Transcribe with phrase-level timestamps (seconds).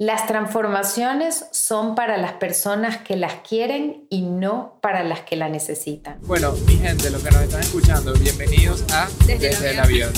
[0.00, 5.48] Las transformaciones son para las personas que las quieren y no para las que la
[5.48, 6.20] necesitan.
[6.22, 10.12] Bueno, mi gente, los que nos están escuchando, bienvenidos a Desde, el avión.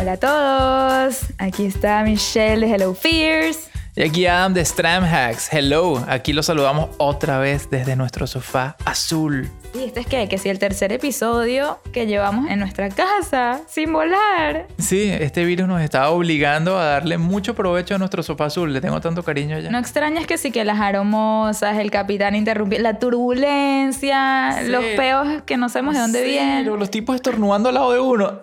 [0.00, 3.71] Hola a todos, aquí está Michelle de Hello Fears.
[3.94, 5.52] Y aquí Adam de Stram Hacks.
[5.52, 9.50] Hello, aquí los saludamos otra vez desde nuestro sofá azul.
[9.74, 13.90] Y este es que, que si el tercer episodio que llevamos en nuestra casa sin
[13.90, 14.66] volar.
[14.78, 18.70] Sí, este virus nos está obligando a darle mucho provecho a nuestro sofá azul.
[18.70, 19.70] Le tengo tanto cariño ya.
[19.70, 25.56] No extrañas que sí que las aromosas, el capitán interrumpió, la turbulencia, los peos que
[25.56, 26.66] no sabemos de dónde vienen.
[26.78, 28.40] Los tipos estornudando al lado de uno.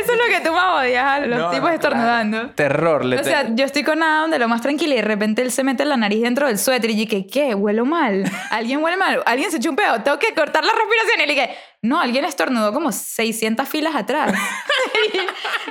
[0.00, 2.50] Eso es lo que tú más odias, los tipos estornudando.
[2.50, 3.04] Terror.
[3.04, 5.50] Le o sea, yo estoy con Adam de lo más tranquilo y de repente él
[5.50, 7.54] se mete la nariz dentro del suéter y dije, ¿qué?
[7.54, 8.24] ¿Huelo mal?
[8.50, 9.22] ¿Alguien huele mal?
[9.26, 10.00] ¿Alguien se echó un peo?
[10.02, 11.20] Tengo que cortar la respiración.
[11.22, 14.32] Y le dije, no, alguien estornudó como 600 filas atrás.
[15.12, 15.18] y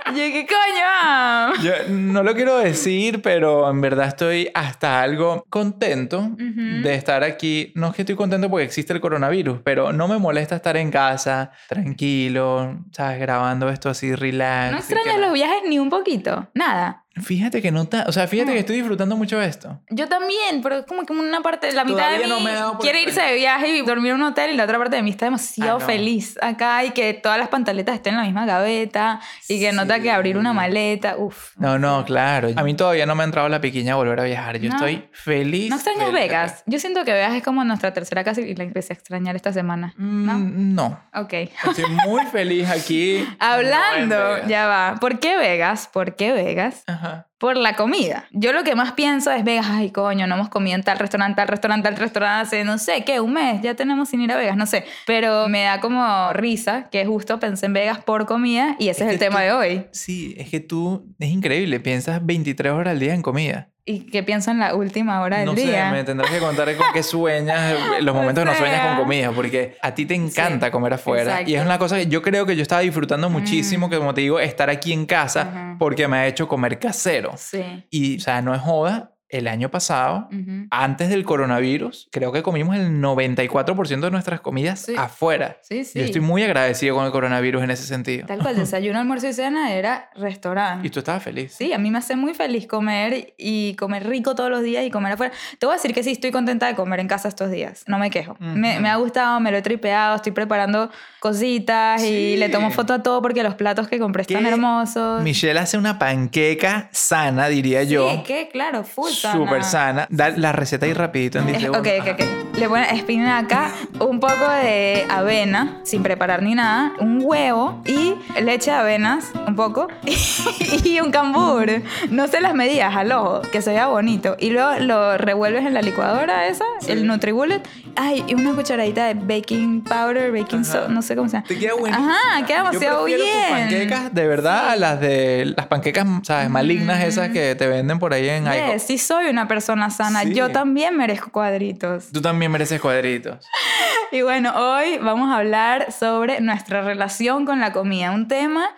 [0.08, 1.64] yo, ¿qué coño?
[1.64, 7.72] Yo no lo quiero decir, pero en verdad estoy hasta algo contento de estar aquí.
[7.76, 10.92] No es que estoy contento porque existe el coronavirus, pero no me molesta estar en
[10.92, 13.20] casa, tranquilo, ¿sabes?
[13.20, 14.72] Grabando esto así, relax.
[14.72, 16.48] ¿No extrañas los viajes ni un poquito?
[16.54, 17.03] Nada.
[17.22, 19.80] Fíjate que no está, o sea, fíjate que estoy disfrutando mucho esto.
[19.92, 22.34] Yo también, pero es como que una parte, la mitad de mí
[22.82, 25.12] quiere irse de viaje y dormir en un hotel y la otra parte de mí
[25.12, 29.22] está demasiado ah, feliz acá y que todas las pantaletas estén en la misma gaveta
[29.48, 31.56] y que no tenga que abrir una maleta, uf.
[31.58, 32.50] No, no, claro.
[32.56, 34.58] A mí todavía no me ha entrado la piquiña a volver a viajar.
[34.58, 35.70] Yo estoy feliz.
[35.70, 36.64] ¿No extrañas Vegas?
[36.66, 39.54] Yo siento que Vegas es como nuestra tercera casa y la empecé a extrañar esta
[39.54, 39.94] semana.
[39.98, 40.34] ¿No?
[40.34, 41.00] Mm, no.
[41.14, 41.34] Ok.
[41.34, 43.24] Estoy muy feliz aquí.
[43.40, 44.96] Hablando, ya va.
[45.00, 45.88] ¿Por qué Vegas?
[45.94, 46.84] ¿Por qué Vegas?
[46.88, 47.03] Ajá
[47.38, 48.26] por la comida.
[48.32, 51.36] Yo lo que más pienso es Vegas, ay coño, no hemos comido en tal restaurante,
[51.36, 53.20] tal restaurante, tal restaurante hace, no sé, ¿qué?
[53.20, 54.86] Un mes, ya tenemos sin ir a Vegas, no sé.
[55.06, 59.12] Pero me da como risa que justo pensé en Vegas por comida y ese es,
[59.12, 59.86] el tema de hoy.
[59.92, 63.73] Sí, es que tú, es increíble, piensas 23 horas al día en comida.
[63.86, 65.90] ¿Y qué pienso en la última hora del día?
[65.90, 69.04] No sé, me tendrás que contar con qué sueñas, los momentos que no sueñas con
[69.04, 71.42] comida, porque a ti te encanta comer afuera.
[71.42, 74.22] Y es una cosa que yo creo que yo estaba disfrutando muchísimo, que como te
[74.22, 77.34] digo, estar aquí en casa, porque me ha hecho comer casero.
[77.36, 77.86] Sí.
[77.90, 80.30] Y, o sea, no es joda, el año pasado,
[80.70, 85.58] antes del coronavirus, creo que comimos el 94% de nuestras comidas afuera.
[85.64, 85.98] Sí, sí.
[85.98, 88.28] Yo estoy muy agradecido con el coronavirus en ese sentido.
[88.28, 90.86] Tal cual, desayuno, almuerzo y cena era restaurante.
[90.86, 91.52] Y tú estabas feliz.
[91.52, 94.92] Sí, a mí me hace muy feliz comer y comer rico todos los días y
[94.92, 95.34] comer afuera.
[95.58, 97.84] Te voy a decir que sí, estoy contenta de comer en casa estos días.
[97.88, 98.36] No me quejo.
[98.40, 102.94] me, me, ha gustado, me lo he tripeado, estoy preparando cositas y le tomo foto
[102.94, 105.24] a todo porque los platos que compré están hermosos.
[105.24, 108.12] Michelle hace una panqueca sana, diría yo.
[108.12, 110.08] Sí, que claro, full Súper sana.
[110.10, 111.88] Da la receta ahí rapidito en 10 segundos.
[111.88, 112.58] Ok, ok, ok.
[112.58, 118.70] Le ponen espinaca, un poco de avena, sin preparar ni nada, un huevo y leche
[118.70, 119.88] de avenas, un poco,
[120.84, 121.82] y un cambur.
[122.10, 124.36] No sé las medidas al ojo, que se vea bonito.
[124.40, 127.62] Y luego lo revuelves en la licuadora esa, el NutriBullet.
[127.96, 131.48] Ay, y una cucharadita de baking powder, baking soda, no sé cómo se llama.
[131.48, 131.96] Te queda bueno.
[131.96, 133.20] Ajá, queda demasiado Yo bien.
[133.20, 136.50] Tus panquecas, de verdad, las de las panquecas, ¿sabes?
[136.50, 138.46] Malignas esas que te venden por ahí en
[138.80, 140.24] sí, Sí, soy una persona sana.
[140.24, 142.10] Yo también merezco cuadritos.
[142.12, 143.46] Tú también mereces cuadritos.
[144.12, 148.12] y bueno, hoy vamos a hablar sobre nuestra relación con la comida.
[148.12, 148.70] Un tema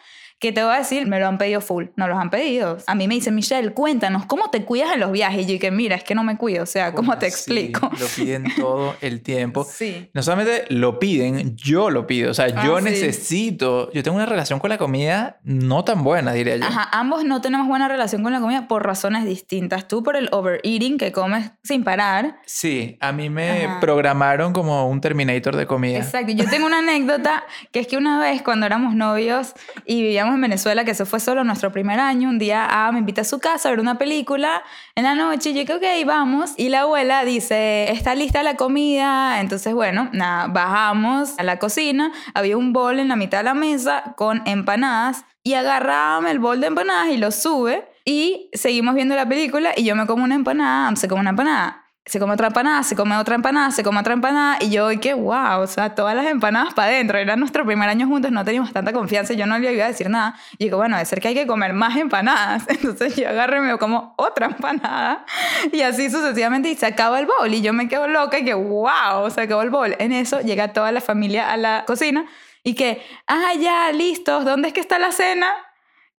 [0.46, 2.78] que te voy a decir, me lo han pedido full, no los han pedido.
[2.86, 5.50] A mí me dicen, Michelle, cuéntanos, ¿cómo te cuidas en los viajes?
[5.50, 7.90] Y yo que mira, es que no me cuido, o sea, ¿cómo, te explico?
[8.00, 9.66] Lo piden todo el tiempo.
[9.76, 10.10] Sí.
[10.14, 14.26] No solamente lo piden, yo lo pido, o sea, yo ah, necesito, yo tengo una
[14.26, 16.64] relación con la comida no tan buena, diría yo.
[16.64, 19.88] Ajá, ambos no tenemos buena relación con la comida por razones distintas.
[19.88, 22.38] Tú por el overeating, que comes sin parar.
[22.46, 25.98] Sí, a mí me programaron como un Terminator de comida.
[25.98, 29.54] Exacto, yo tengo una anécdota que es que una vez cuando éramos novios
[29.86, 33.00] y vivíamos en Venezuela, que eso fue solo nuestro primer año, un día ah, me
[33.00, 34.64] invita a su casa a ver una película
[34.96, 38.56] en la noche, y yo dije, ok, vamos, y la abuela dice, está lista la
[38.56, 43.46] comida, entonces bueno, nada, bajamos a la cocina, había un bol en la mitad de
[43.46, 48.96] la mesa con empanadas, y agarraba el bol de empanadas y lo sube, y seguimos
[48.96, 52.34] viendo la película, y yo me como una empanada, se como una empanada, se come
[52.34, 54.58] otra empanada, se come otra empanada, se come otra empanada.
[54.62, 57.18] Y yo, qué wow, o sea, todas las empanadas para adentro.
[57.18, 60.10] Era nuestro primer año juntos, no teníamos tanta confianza, yo no le iba a decir
[60.10, 60.36] nada.
[60.60, 62.66] Y digo, bueno, debe ser que hay que comer más empanadas.
[62.70, 65.26] Entonces yo agarro y me como otra empanada.
[65.72, 67.52] Y así sucesivamente, y se acaba el bowl.
[67.52, 69.96] Y yo me quedo loca y que, wow, se acabó el bowl.
[69.98, 72.26] En eso llega toda la familia a la cocina
[72.62, 75.48] y que, ah, ya, listos, ¿dónde es que está la cena?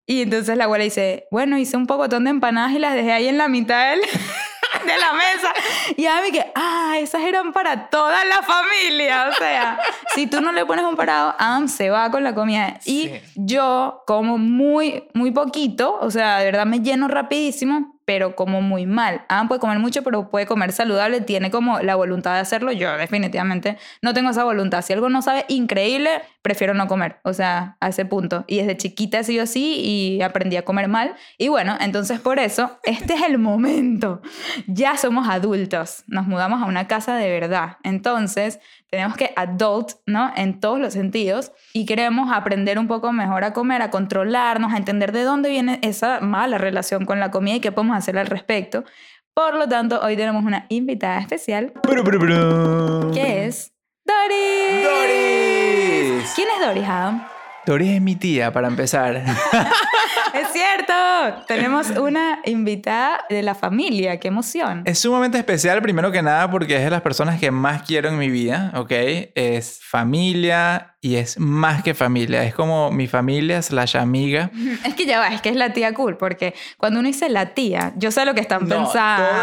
[0.05, 3.27] Y entonces la abuela dice, bueno, hice un pocotón de empanadas y las dejé ahí
[3.27, 3.99] en la mitad del
[4.87, 5.53] de la mesa.
[5.95, 9.27] Y a mí que, ah, esas eran para toda la familia.
[9.29, 9.79] O sea,
[10.15, 12.79] si tú no le pones un parado, Adam se va con la comida.
[12.85, 13.21] Y Sí.
[13.35, 18.85] yo como muy, muy poquito, o sea, de verdad me lleno rapidísimo, pero como muy
[18.85, 19.25] mal.
[19.27, 22.71] Adam puede comer mucho, pero puede comer saludable, tiene como la voluntad de hacerlo.
[22.71, 24.81] Yo definitivamente no tengo esa voluntad.
[24.81, 27.17] Si algo no sabe increíble, prefiero no comer.
[27.23, 28.45] O sea, a ese punto.
[28.47, 31.15] Y desde chiquita he sido así y aprendí a comer mal.
[31.37, 34.21] Y bueno, entonces por eso, este es el momento.
[34.67, 36.05] Ya somos adultos.
[36.07, 37.75] Nos mudamos a una casa de verdad.
[37.83, 40.31] Entonces, tenemos que adult, ¿no?
[40.35, 41.51] En todos los sentidos.
[41.73, 45.79] Y queremos aprender un poco mejor a comer, a controlarnos, a entender de dónde viene
[45.81, 48.83] esa mala relación con la comida y qué podemos hacer al respecto.
[49.33, 51.73] Por lo tanto, hoy tenemos una invitada especial
[53.13, 53.73] que es
[54.03, 54.83] Doris.
[54.83, 56.33] Doris.
[56.35, 57.36] ¿Quién es Doris, Adam?
[57.67, 59.23] Doris es mi tía, para empezar.
[60.33, 60.93] Es cierto,
[61.47, 64.83] tenemos una invitada de la familia, qué emoción.
[64.85, 68.19] Es sumamente especial, primero que nada, porque es de las personas que más quiero en
[68.19, 68.91] mi vida, ¿ok?
[69.33, 72.43] Es familia y es más que familia.
[72.43, 74.51] Es como mi familia slash amiga.
[74.85, 77.53] Es que ya va, es que es la tía cool, porque cuando uno dice la
[77.55, 78.91] tía, yo sé lo que están No, todas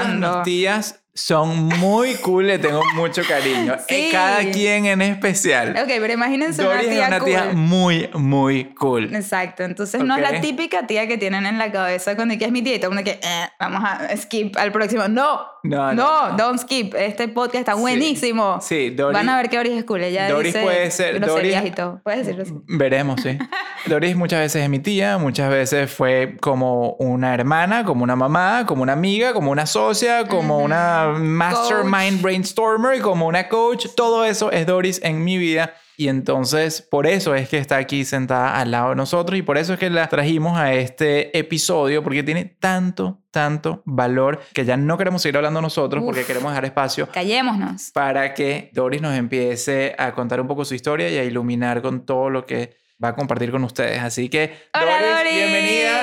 [0.05, 0.35] pensando.
[0.37, 3.77] mis tías son muy cool, le tengo mucho cariño.
[3.89, 4.09] Sí.
[4.11, 5.71] Cada quien en especial.
[5.81, 7.29] Ok, pero imagínense Doris una es tía una cool.
[7.29, 9.15] tía muy, muy cool.
[9.15, 12.51] Exacto, entonces no es la típica tía que tienen en la cabeza cuando que es
[12.53, 15.07] mi tía y todo el mundo que eh, vamos a skip al próximo.
[15.09, 16.95] No, No, no, no, don't skip.
[16.95, 18.59] Este podcast está buenísimo.
[18.61, 20.03] Sí, Doris- Van a ver que Doris es cool.
[20.03, 22.01] Ella Doris dice puede ser- Doris- y todo.
[22.03, 22.55] Puedes decirlo así.
[22.67, 23.39] Veremos, sí.
[23.87, 28.65] Doris muchas veces es mi tía, muchas veces fue como una hermana, como una mamá,
[28.67, 33.87] como una amiga, como una socia, como una mastermind brainstormer, como una coach.
[33.97, 35.75] Todo eso es Doris en mi vida.
[35.97, 39.59] Y entonces por eso es que está aquí sentada al lado de nosotros y por
[39.59, 44.77] eso es que la trajimos a este episodio porque tiene tanto, tanto valor que ya
[44.77, 46.27] no queremos seguir hablando nosotros porque Uf.
[46.27, 47.93] queremos dejar espacio Callémonos.
[47.93, 52.05] para que Doris nos empiece a contar un poco su historia y a iluminar con
[52.05, 54.03] todo lo que va a compartir con ustedes.
[54.03, 55.33] Así que, Hola, Doris.
[55.33, 56.01] bienvenida.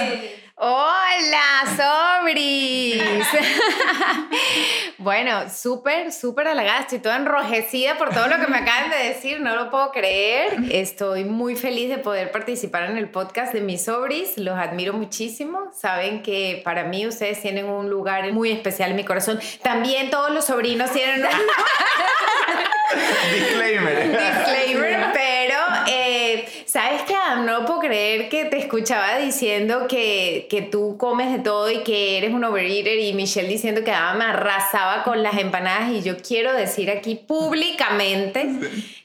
[0.55, 3.01] Hola, sobris.
[5.01, 6.81] bueno, súper, súper halagada.
[6.81, 9.41] Estoy toda enrojecida por todo lo que me acaban de decir.
[9.41, 10.53] No lo puedo creer.
[10.71, 14.37] Estoy muy feliz de poder participar en el podcast de mis sobris.
[14.37, 15.71] Los admiro muchísimo.
[15.73, 19.39] Saben que para mí ustedes tienen un lugar muy especial en mi corazón.
[19.61, 21.29] También todos los sobrinos tienen un
[23.33, 24.11] Disclaimer.
[24.11, 25.40] disclaimer, pero
[26.71, 27.45] ¿sabes qué, Adam?
[27.45, 32.17] No puedo creer que te escuchaba diciendo que, que tú comes de todo y que
[32.17, 36.53] eres un overeater y Michelle diciendo que Adam arrasaba con las empanadas y yo quiero
[36.53, 38.49] decir aquí públicamente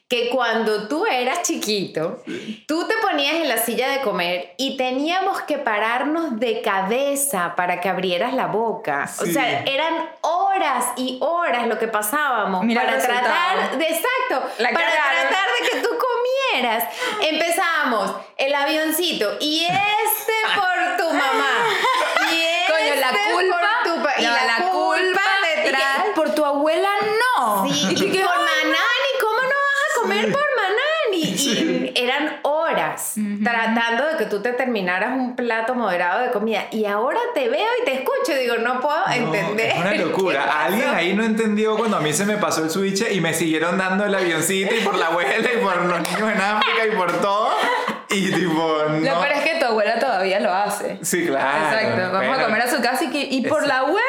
[0.09, 2.23] que cuando tú eras chiquito,
[2.69, 7.81] tú te ponías en la silla de comer y teníamos que pararnos de cabeza para
[7.81, 9.11] que abrieras la boca.
[9.21, 9.33] O Sí.
[9.33, 14.87] sea, eran horas y horas lo que pasábamos Mira para tratar de exacto, La para
[14.87, 15.29] cagaron.
[15.29, 16.16] tratar de que tú comieras.
[17.23, 21.51] Empezamos el avioncito y este por tu mamá.
[22.33, 23.61] Y este Coño, la culpa.
[23.85, 26.05] por tu pa- y la, culpa, y que detrás.
[26.15, 26.89] por tu abuela
[27.37, 27.69] no.
[27.73, 28.37] Sí, Y que, por.
[28.37, 31.23] Manani, ¿cómo no vas a comer por Manani?
[31.23, 32.41] Y eran
[32.85, 36.65] horas tratando de que tú te terminaras un plato moderado de comida.
[36.71, 39.71] Y ahora te veo y te escucho y digo, no puedo entender.
[39.71, 40.65] Es una locura.
[40.65, 43.79] Alguien ahí no entendió cuando a mí se me pasó el switch y me siguieron
[43.79, 47.13] dando el avioncito y por la abuela y por los niños en África y por
[47.21, 47.51] todo.
[48.11, 48.99] Y tipo, no.
[48.99, 50.99] Lo peor es que tu abuela todavía lo hace.
[51.03, 51.77] Sí, claro.
[51.77, 52.13] Exacto.
[52.13, 54.03] Vamos a comer a su casa y, que, y por Ese- la abuela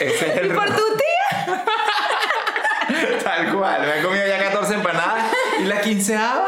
[0.00, 1.64] y por tu tía.
[3.24, 3.80] Tal cual.
[3.82, 5.24] Me he comido ya 14 empanadas
[5.60, 6.46] y la quinceava.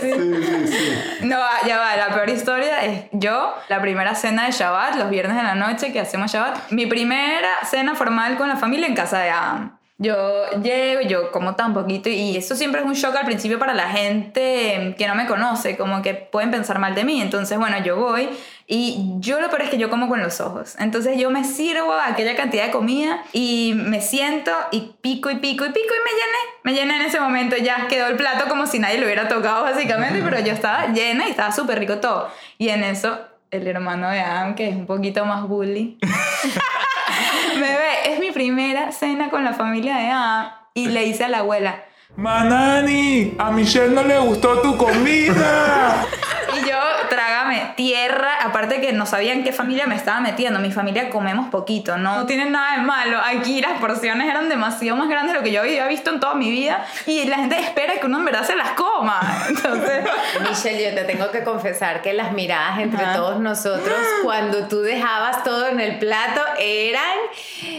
[0.00, 1.26] Sí, sí, sí.
[1.26, 5.36] No, ya va, la peor historia es yo, la primera cena de Shabbat, los viernes
[5.36, 9.18] de la noche que hacemos Shabbat, mi primera cena formal con la familia en casa
[9.18, 9.79] de Adam.
[10.02, 13.74] Yo llego, yo como tan poquito y eso siempre es un shock al principio para
[13.74, 17.20] la gente que no me conoce, como que pueden pensar mal de mí.
[17.20, 18.30] Entonces, bueno, yo voy
[18.66, 20.74] y yo lo peor es que yo como con los ojos.
[20.78, 25.66] Entonces yo me sirvo aquella cantidad de comida y me siento y pico y pico
[25.66, 26.38] y pico y me llené.
[26.62, 29.64] Me llené en ese momento, ya quedó el plato como si nadie lo hubiera tocado
[29.64, 32.30] básicamente, pero yo estaba llena y estaba súper rico todo.
[32.56, 33.18] Y en eso,
[33.50, 35.98] el hermano de Adam, que es un poquito más bully,
[37.60, 41.38] ve, es mi primera cena con la familia de Adam y le dice a la
[41.38, 41.84] abuela,
[42.16, 46.06] Manani, a Michelle no le gustó tu comida.
[46.52, 46.78] Y yo,
[47.10, 50.58] trágame tierra, aparte que no sabían qué familia me estaba metiendo.
[50.60, 53.18] Mi familia comemos poquito, no tienen nada de malo.
[53.22, 56.34] Aquí las porciones eran demasiado más grandes de lo que yo había visto en toda
[56.34, 59.20] mi vida y la gente espera que uno en verdad se las coma.
[59.48, 60.04] Entonces,
[60.48, 65.44] Michelle, yo te tengo que confesar que las miradas entre todos nosotros, cuando tú dejabas
[65.44, 67.18] todo en el plato, eran,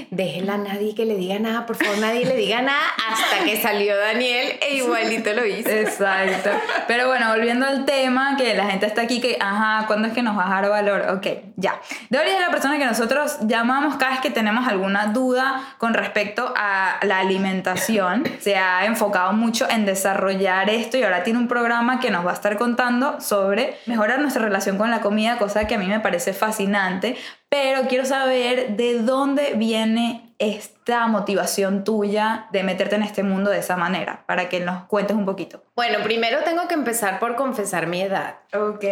[0.09, 3.61] déjela a nadie que le diga nada, por favor, nadie le diga nada, hasta que
[3.61, 5.69] salió Daniel e igualito lo hizo.
[5.69, 6.49] Exacto.
[6.87, 10.21] Pero bueno, volviendo al tema, que la gente está aquí que, ajá, ¿cuándo es que
[10.21, 11.17] nos va a dar valor?
[11.17, 11.79] Ok, ya.
[12.09, 16.53] Doris es la persona que nosotros llamamos cada vez que tenemos alguna duda con respecto
[16.57, 18.23] a la alimentación.
[18.39, 22.31] Se ha enfocado mucho en desarrollar esto y ahora tiene un programa que nos va
[22.31, 25.99] a estar contando sobre mejorar nuestra relación con la comida, cosa que a mí me
[25.99, 27.15] parece fascinante.
[27.49, 33.59] Pero quiero saber de dónde viene esta motivación tuya de meterte en este mundo de
[33.59, 35.63] esa manera, para que nos cuentes un poquito.
[35.75, 38.37] Bueno, primero tengo que empezar por confesar mi edad.
[38.51, 38.83] Ok,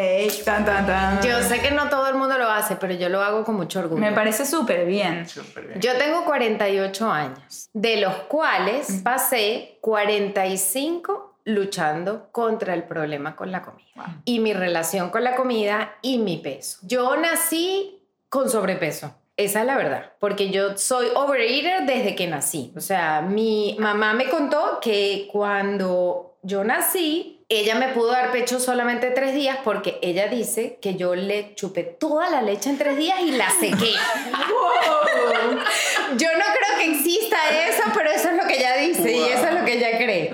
[0.46, 1.22] tan, tan, tan.
[1.24, 3.80] Yo sé que no todo el mundo lo hace, pero yo lo hago con mucho
[3.80, 4.00] orgullo.
[4.00, 5.28] Me parece súper bien.
[5.28, 5.82] Súper bien.
[5.82, 13.64] Yo tengo 48 años, de los cuales pasé 45 luchando contra el problema con la
[13.64, 16.78] comida y mi relación con la comida y mi peso.
[16.84, 19.16] Yo nací con sobrepeso.
[19.40, 22.74] Esa es la verdad, porque yo soy overeater desde que nací.
[22.76, 28.60] O sea, mi mamá me contó que cuando yo nací, ella me pudo dar pecho
[28.60, 32.98] solamente tres días porque ella dice que yo le chupé toda la leche en tres
[32.98, 33.94] días y la sequé.
[36.18, 39.48] Yo no creo que exista eso, pero eso es lo que ella dice y eso
[39.48, 40.34] es lo que ella cree.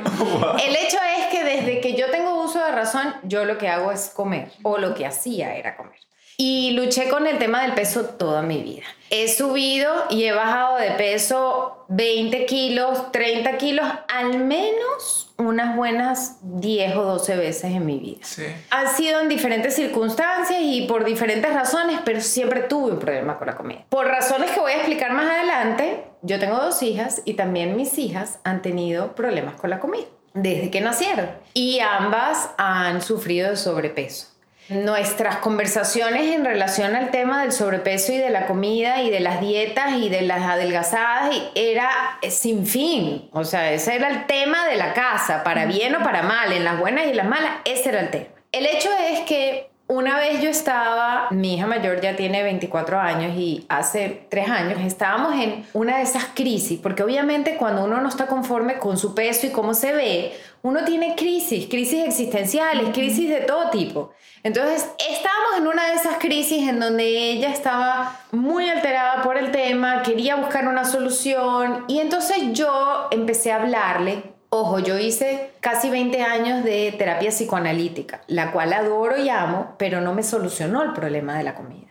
[0.65, 3.91] El hecho es que desde que yo tengo uso de razón, yo lo que hago
[3.91, 6.04] es comer, o lo que hacía era comer.
[6.37, 8.83] Y luché con el tema del peso toda mi vida.
[9.09, 16.39] He subido y he bajado de peso 20 kilos, 30 kilos, al menos unas buenas
[16.41, 18.19] 10 o 12 veces en mi vida.
[18.23, 18.43] Sí.
[18.71, 23.47] Ha sido en diferentes circunstancias y por diferentes razones, pero siempre tuve un problema con
[23.47, 23.85] la comida.
[23.89, 27.97] Por razones que voy a explicar más adelante, yo tengo dos hijas y también mis
[27.97, 33.55] hijas han tenido problemas con la comida desde que nacieron y ambas han sufrido de
[33.55, 34.34] sobrepeso.
[34.67, 39.39] Nuestras conversaciones en relación al tema del sobrepeso y de la comida y de las
[39.39, 41.89] dietas y de las adelgazadas era
[42.29, 43.29] sin fin.
[43.31, 46.63] O sea, ese era el tema de la casa, para bien o para mal, en
[46.63, 48.25] las buenas y las malas, ese era el tema.
[48.51, 53.37] El hecho es que una vez yo estaba, mi hija mayor ya tiene 24 años
[53.37, 58.09] y hace 3 años estábamos en una de esas crisis, porque obviamente cuando uno no
[58.09, 63.29] está conforme con su peso y cómo se ve, uno tiene crisis, crisis existenciales, crisis
[63.29, 64.11] de todo tipo.
[64.41, 69.51] Entonces estábamos en una de esas crisis en donde ella estaba muy alterada por el
[69.51, 75.89] tema, quería buscar una solución y entonces yo empecé a hablarle Ojo, yo hice casi
[75.89, 80.93] 20 años de terapia psicoanalítica, la cual adoro y amo, pero no me solucionó el
[80.93, 81.87] problema de la comida.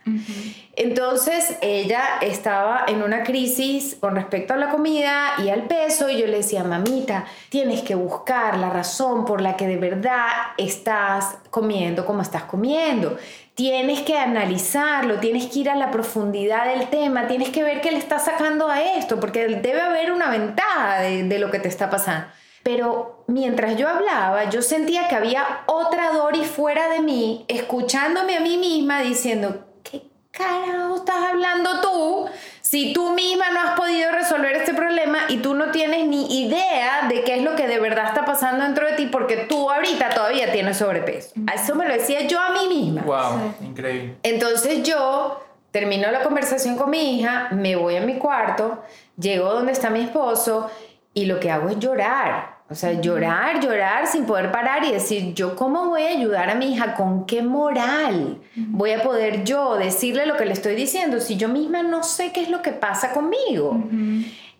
[0.75, 6.17] Entonces ella estaba en una crisis con respecto a la comida y al peso y
[6.17, 10.25] yo le decía, mamita, tienes que buscar la razón por la que de verdad
[10.57, 13.15] estás comiendo como estás comiendo.
[13.53, 17.91] Tienes que analizarlo, tienes que ir a la profundidad del tema, tienes que ver qué
[17.91, 21.67] le está sacando a esto, porque debe haber una ventaja de, de lo que te
[21.67, 22.25] está pasando.
[22.65, 28.39] Pero mientras yo hablaba, yo sentía que había otra Dory fuera de mí, escuchándome a
[28.39, 32.25] mí misma diciendo, ¿qué carajo estás hablando tú?
[32.61, 37.07] Si tú misma no has podido resolver este problema y tú no tienes ni idea
[37.07, 40.09] de qué es lo que de verdad está pasando dentro de ti, porque tú ahorita
[40.09, 41.35] todavía tienes sobrepeso.
[41.45, 43.03] A eso me lo decía yo a mí misma.
[43.03, 44.15] Wow, increíble.
[44.23, 48.81] Entonces yo termino la conversación con mi hija, me voy a mi cuarto,
[49.19, 50.71] llego donde está mi esposo
[51.13, 52.54] y lo que hago es llorar.
[52.67, 56.55] O sea, llorar, llorar sin poder parar y decir, yo cómo voy a ayudar a
[56.55, 61.19] mi hija, con qué moral voy a poder yo decirle lo que le estoy diciendo
[61.19, 63.79] si yo misma no sé qué es lo que pasa conmigo.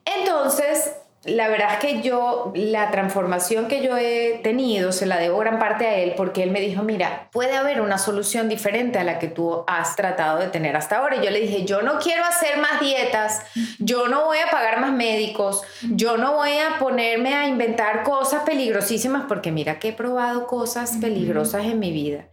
[0.05, 0.91] Entonces,
[1.25, 5.57] la verdad es que yo, la transformación que yo he tenido, se la debo gran
[5.57, 9.17] parte a él, porque él me dijo, mira, puede haber una solución diferente a la
[9.17, 11.15] que tú has tratado de tener hasta ahora.
[11.15, 13.41] Y yo le dije, yo no quiero hacer más dietas,
[13.79, 18.43] yo no voy a pagar más médicos, yo no voy a ponerme a inventar cosas
[18.43, 22.29] peligrosísimas, porque mira que he probado cosas peligrosas en mi vida.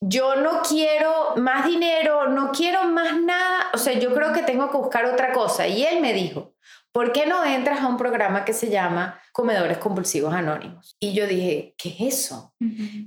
[0.00, 4.70] Yo no quiero más dinero, no quiero más nada, o sea, yo creo que tengo
[4.72, 5.68] que buscar otra cosa.
[5.68, 6.54] Y él me dijo,
[6.94, 10.96] ¿por qué no entras a un programa que se llama Comedores Compulsivos Anónimos?
[11.00, 12.54] Y yo dije, ¿qué es eso?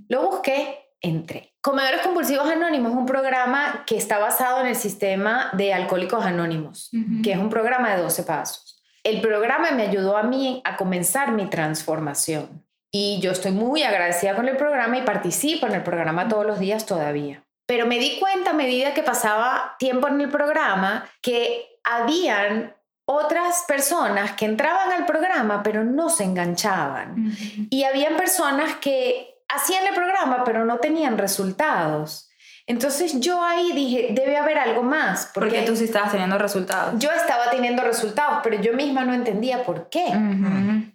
[0.10, 1.54] Lo busqué, entré.
[1.62, 6.92] Comedores Compulsivos Anónimos es un programa que está basado en el sistema de Alcohólicos Anónimos,
[7.24, 8.84] que es un programa de 12 pasos.
[9.04, 12.66] El programa me ayudó a mí a comenzar mi transformación.
[12.92, 16.60] Y yo estoy muy agradecida con el programa y participo en el programa todos los
[16.60, 17.46] días todavía.
[17.66, 22.74] Pero me di cuenta a medida que pasaba tiempo en el programa que habían
[23.10, 27.32] otras personas que entraban al programa pero no se enganchaban.
[27.70, 32.30] Y habían personas que hacían el programa pero no tenían resultados.
[32.68, 35.32] Entonces yo ahí dije, debe haber algo más.
[35.34, 36.96] Porque, tú sí estabas teniendo resultados.
[36.98, 40.08] Yo estaba teniendo resultados, pero yo misma no entendía por qué.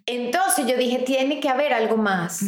[0.05, 2.43] Entonces yo dije, tiene que haber algo más.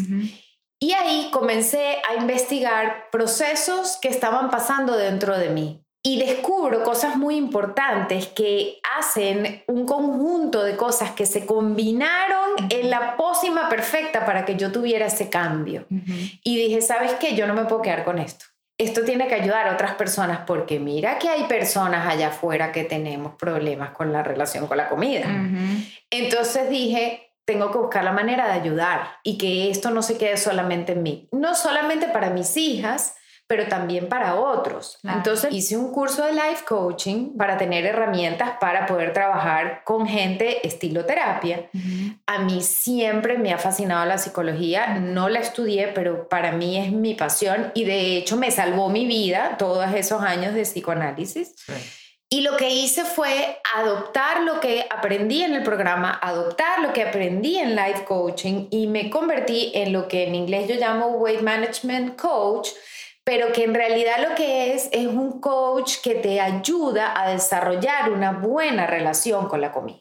[0.80, 5.85] Y ahí comencé a investigar procesos que estaban pasando dentro de mí.
[6.08, 12.92] Y descubro cosas muy importantes que hacen un conjunto de cosas que se combinaron en
[12.92, 15.88] la pócima perfecta para que yo tuviera ese cambio.
[16.44, 17.36] Y dije, ¿sabes qué?
[17.36, 18.46] Yo no me puedo quedar con esto
[18.78, 22.84] esto tiene que ayudar a otras personas porque mira que hay personas allá afuera que
[22.84, 25.28] tenemos problemas con la relación con la comida.
[26.10, 30.36] Entonces dije, tengo que buscar la manera de ayudar y que esto no se quede
[30.36, 31.30] solamente en mí.
[31.32, 33.16] No solamente para mis hijas,
[33.48, 34.98] pero también para otros.
[35.04, 40.66] Entonces hice un curso de life coaching para tener herramientas para poder trabajar con gente
[40.66, 41.70] estilo terapia.
[42.26, 46.92] A mí siempre me ha fascinado la psicología, no la estudié, pero para mí es
[46.92, 51.54] mi pasión y de hecho me salvó mi vida todos esos años de psicoanálisis.
[52.28, 57.04] Y lo que hice fue adoptar lo que aprendí en el programa, adoptar lo que
[57.04, 61.42] aprendí en life coaching y me convertí en lo que en inglés yo llamo weight
[61.42, 62.70] management coach,
[63.26, 68.12] pero que en realidad lo que es es un coach que te ayuda a desarrollar
[68.12, 70.00] una buena relación con la comida.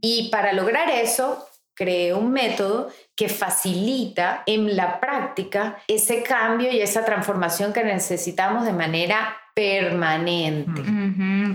[0.00, 6.80] Y para lograr eso, creé un método que facilita en la práctica ese cambio y
[6.80, 10.82] esa transformación que necesitamos de manera permanente.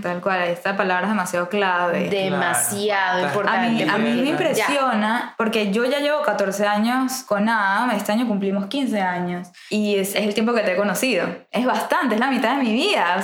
[0.00, 2.08] tal cual, esta palabra es demasiado clave.
[2.08, 3.88] Demasiado importante.
[3.88, 8.66] A mí, me impresiona, porque yo ya llevo 14 años con Adam, este año cumplimos
[8.66, 11.26] 15 años, y es, el tiempo que te he conocido.
[11.50, 13.16] Es bastante, es la mitad de mi vida.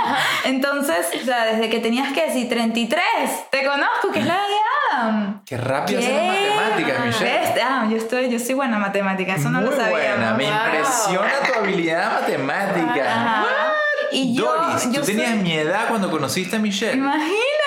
[0.44, 3.02] entonces, o sea, desde que tenías que decir 33,
[3.50, 4.54] te conozco, que es la de
[4.92, 5.42] Adam.
[5.44, 7.62] Qué rápido son las matemáticas, Michelle.
[7.62, 9.90] Ah, yo, estoy, yo soy buena en matemáticas, eso no lo sabía.
[9.90, 13.71] buena, me impresiona tu habilidad matemática.
[14.12, 16.96] Y yo, Doris, tú tenías mi edad cuando conociste a Michelle.
[16.96, 17.61] Imagínate.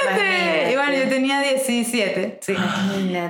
[0.71, 2.39] Y bueno, yo tenía 17.
[2.41, 2.55] Sí.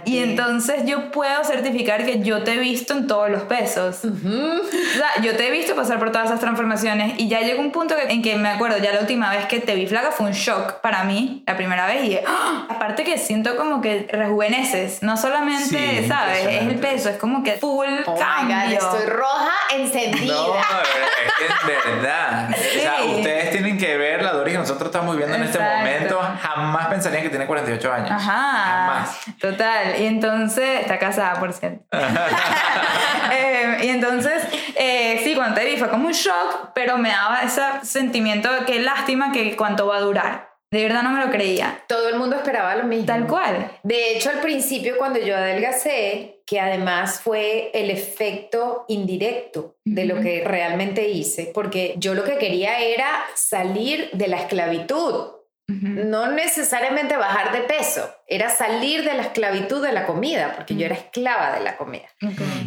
[0.05, 4.00] Y entonces yo puedo certificar que yo te he visto en todos los pesos.
[4.05, 7.71] O sea, yo te he visto pasar por todas esas transformaciones y ya llegó un
[7.71, 10.34] punto en que me acuerdo, ya la última vez que te vi flaca fue un
[10.34, 12.04] shock para mí, la primera vez.
[12.06, 12.67] Y ¡ah!
[12.69, 16.45] aparte que siento como que rejuveneces, no solamente, ¿sabes?
[16.45, 18.56] Es el peso, es como que full oh cambio.
[18.78, 20.34] estoy roja encendida.
[20.34, 22.50] No, es verdad.
[22.50, 24.25] O sea, ustedes tienen que ver
[24.65, 26.19] nosotros estamos viendo en este momento.
[26.41, 28.12] Jamás pensarían que tiene 48 años.
[28.12, 28.63] Ajá.
[28.65, 29.19] Jamás.
[29.39, 30.01] Total.
[30.01, 31.86] Y entonces, está casada, por cierto.
[33.32, 34.43] eh, y entonces,
[34.75, 38.65] eh, sí, cuando te vi fue como un shock, pero me daba ese sentimiento de
[38.65, 40.55] que lástima que cuánto va a durar.
[40.71, 41.84] De verdad no me lo creía.
[41.88, 43.06] Todo el mundo esperaba lo mismo.
[43.06, 43.71] Tal cual.
[43.84, 50.19] De hecho, al principio cuando yo adelgacé, que además fue el efecto indirecto de lo
[50.21, 55.32] que realmente hice, porque yo lo que quería era salir de la esclavitud.
[55.67, 60.86] No necesariamente bajar de peso, era salir de la esclavitud de la comida, porque yo
[60.86, 62.08] era esclava de la comida.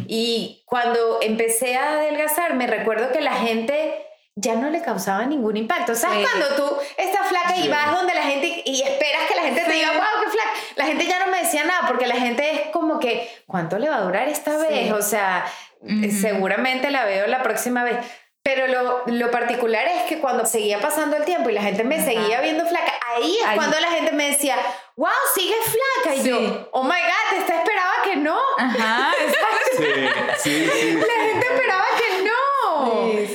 [0.07, 3.93] Y cuando empecé a adelgazar, me recuerdo que la gente
[4.39, 5.95] ya no le causaba ningún impacto.
[5.95, 9.61] ¿Sabes cuando tú estás flaca y vas donde la gente y esperas que la gente
[9.61, 10.49] te diga, wow, qué flaca?
[10.75, 13.89] La gente ya no me decía nada porque la gente es como que, ¿cuánto le
[13.89, 14.91] va a durar esta vez?
[14.91, 15.45] O sea,
[16.21, 17.97] seguramente la veo la próxima vez.
[18.41, 22.03] Pero lo, lo, particular es que cuando seguía pasando el tiempo y la gente me
[22.03, 24.55] seguía viendo flaca, ahí es cuando la gente me decía,
[24.95, 26.15] wow, sigue flaca.
[26.15, 28.39] Y yo, oh my God, esta esperaba que no.
[28.57, 29.11] Ajá,
[29.77, 29.85] Sí,
[30.43, 32.08] sí, sí, la gente esperaba que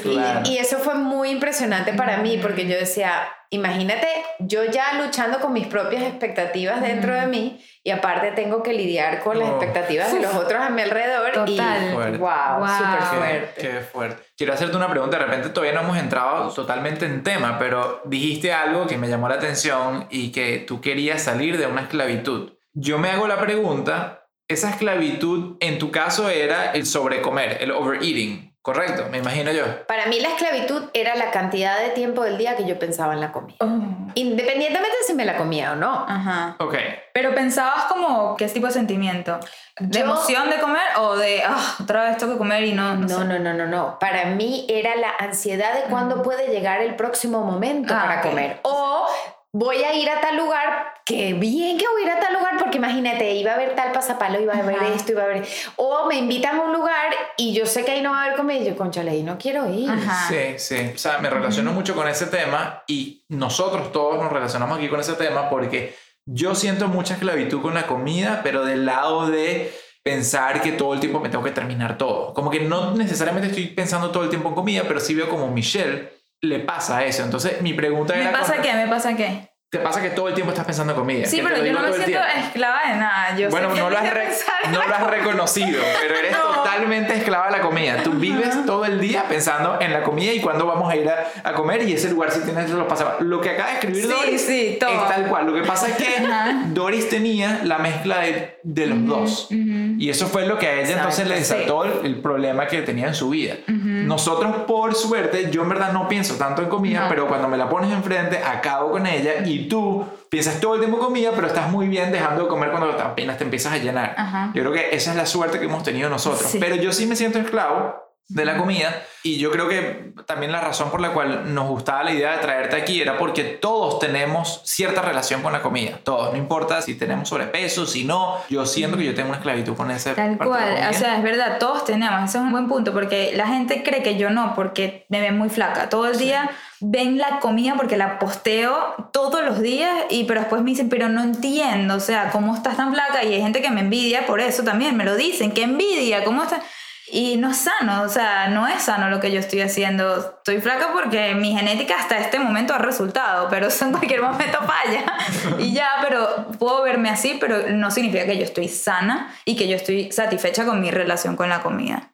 [0.04, 0.42] no.
[0.44, 5.52] Y, eso fue muy impresionante para mí porque yo decía, imagínate, yo ya luchando con
[5.52, 10.20] mis propias expectativas dentro de mí y aparte tengo que lidiar con las expectativas de
[10.20, 11.32] los otros a mi alrededor.
[11.32, 12.14] Total.
[12.14, 13.60] Y, wow, súper fuerte.
[13.60, 14.22] Qué, fuerte.
[14.36, 18.52] Quiero hacerte una pregunta, de repente todavía no hemos entrado totalmente en tema, pero dijiste
[18.52, 22.52] algo que me llamó la atención y que tú querías salir de una esclavitud.
[22.72, 28.53] Yo me hago la pregunta, esa esclavitud en tu caso era el sobrecomer, el overeating.
[28.64, 29.84] Correcto, me imagino yo.
[29.86, 33.20] Para mí la esclavitud era la cantidad de tiempo del día que yo pensaba en
[33.20, 33.58] la comida.
[33.60, 33.66] Oh.
[34.14, 36.06] Independientemente de si me la comía o no.
[36.08, 36.56] Ajá.
[36.58, 36.74] Ok.
[37.12, 39.38] Pero pensabas como qué tipo de sentimiento.
[39.78, 42.94] ¿De emoción de comer o de ah, otra vez tengo que comer y no?
[42.94, 46.96] No, no, no, no, no, Para mí era la ansiedad de cuándo puede llegar el
[46.96, 48.60] próximo momento ah, para comer.
[48.62, 49.06] O
[49.54, 52.56] voy a ir a tal lugar, que bien que voy a ir a tal lugar,
[52.58, 54.88] porque imagínate, iba a ver tal pasapalo, iba a ver Ajá.
[54.88, 55.46] esto, iba a ver...
[55.76, 58.36] O me invitan a un lugar y yo sé que ahí no va a haber
[58.36, 59.88] comida y yo, conchale, ahí no quiero ir.
[59.88, 60.28] Ajá.
[60.28, 60.90] Sí, sí.
[60.92, 64.98] O sea, me relaciono mucho con ese tema y nosotros todos nos relacionamos aquí con
[64.98, 65.94] ese tema porque
[66.26, 71.00] yo siento mucha esclavitud con la comida, pero del lado de pensar que todo el
[71.00, 72.34] tiempo me tengo que terminar todo.
[72.34, 75.46] Como que no necesariamente estoy pensando todo el tiempo en comida, pero sí veo como
[75.46, 76.10] Michelle
[76.42, 77.22] le pasa eso.
[77.22, 78.32] Entonces, mi pregunta ¿Me era...
[78.32, 78.72] pasa con- qué?
[78.74, 79.50] ¿Me pasa qué?
[79.70, 81.26] Te pasa que todo el tiempo estás pensando en comida.
[81.26, 83.36] Sí, pero yo no me siento esclava de nada.
[83.36, 84.28] Yo Bueno, no lo, has re-
[84.70, 86.63] no lo has reconocido, pero eres No.
[86.74, 88.02] Totalmente esclava de la comida.
[88.02, 91.26] Tú vives todo el día pensando en la comida y cuándo vamos a ir a,
[91.48, 93.20] a comer y ese lugar si tienes los pasapas.
[93.20, 95.46] Lo que acaba de escribir Sí, Doris sí, es tal cual.
[95.46, 96.62] Lo que pasa es que Ajá.
[96.66, 99.48] Doris tenía la mezcla de, de los dos.
[99.50, 103.06] Y eso fue lo que a ella entonces le desató el, el problema que tenía
[103.08, 103.54] en su vida.
[103.68, 107.08] Nosotros, por suerte, yo en verdad no pienso tanto en comida, No.
[107.08, 110.98] pero cuando me la pones enfrente, acabo con ella y tú piensas todo el tiempo
[110.98, 114.16] comida, pero estás muy bien dejando de comer cuando apenas te empiezas a llenar.
[114.18, 114.50] Ajá.
[114.52, 116.50] Yo creo que esa es la suerte que hemos tenido nosotros.
[116.50, 116.58] Sí.
[116.58, 117.94] Pero yo sí me siento esclavo
[118.26, 122.02] de la comida y yo creo que también la razón por la cual nos gustaba
[122.02, 126.32] la idea de traerte aquí era porque todos tenemos cierta relación con la comida, todos,
[126.32, 129.90] no importa si tenemos sobrepeso, si no, yo siento que yo tengo una esclavitud con
[129.90, 132.50] ese Tal parte de la cual, o sea, es verdad, todos tenemos, eso es un
[132.50, 135.88] buen punto, porque la gente cree que yo no, porque me ven muy flaca.
[135.90, 136.50] Todo el día
[136.86, 141.08] ven la comida porque la posteo todos los días, y pero después me dicen, pero
[141.08, 143.24] no entiendo, o sea, ¿cómo estás tan flaca?
[143.24, 146.42] Y hay gente que me envidia por eso también, me lo dicen, que envidia, ¿cómo
[146.42, 146.62] estás?
[147.06, 150.36] Y no es sano, o sea, no es sano lo que yo estoy haciendo.
[150.38, 154.58] Estoy flaca porque mi genética hasta este momento ha resultado, pero eso en cualquier momento
[154.58, 155.14] falla.
[155.58, 159.68] Y ya, pero puedo verme así, pero no significa que yo estoy sana y que
[159.68, 162.10] yo estoy satisfecha con mi relación con la comida.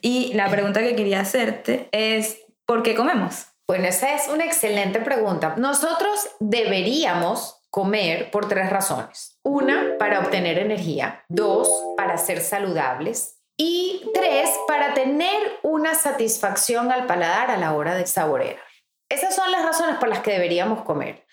[0.00, 3.53] Y la pregunta que quería hacerte es, ¿por qué comemos?
[3.66, 5.54] Bueno, esa es una excelente pregunta.
[5.56, 9.38] Nosotros deberíamos comer por tres razones.
[9.42, 11.24] Una, para obtener energía.
[11.28, 13.38] Dos, para ser saludables.
[13.56, 18.60] Y tres, para tener una satisfacción al paladar a la hora de saborear.
[19.08, 21.24] Esas son las razones por las que deberíamos comer.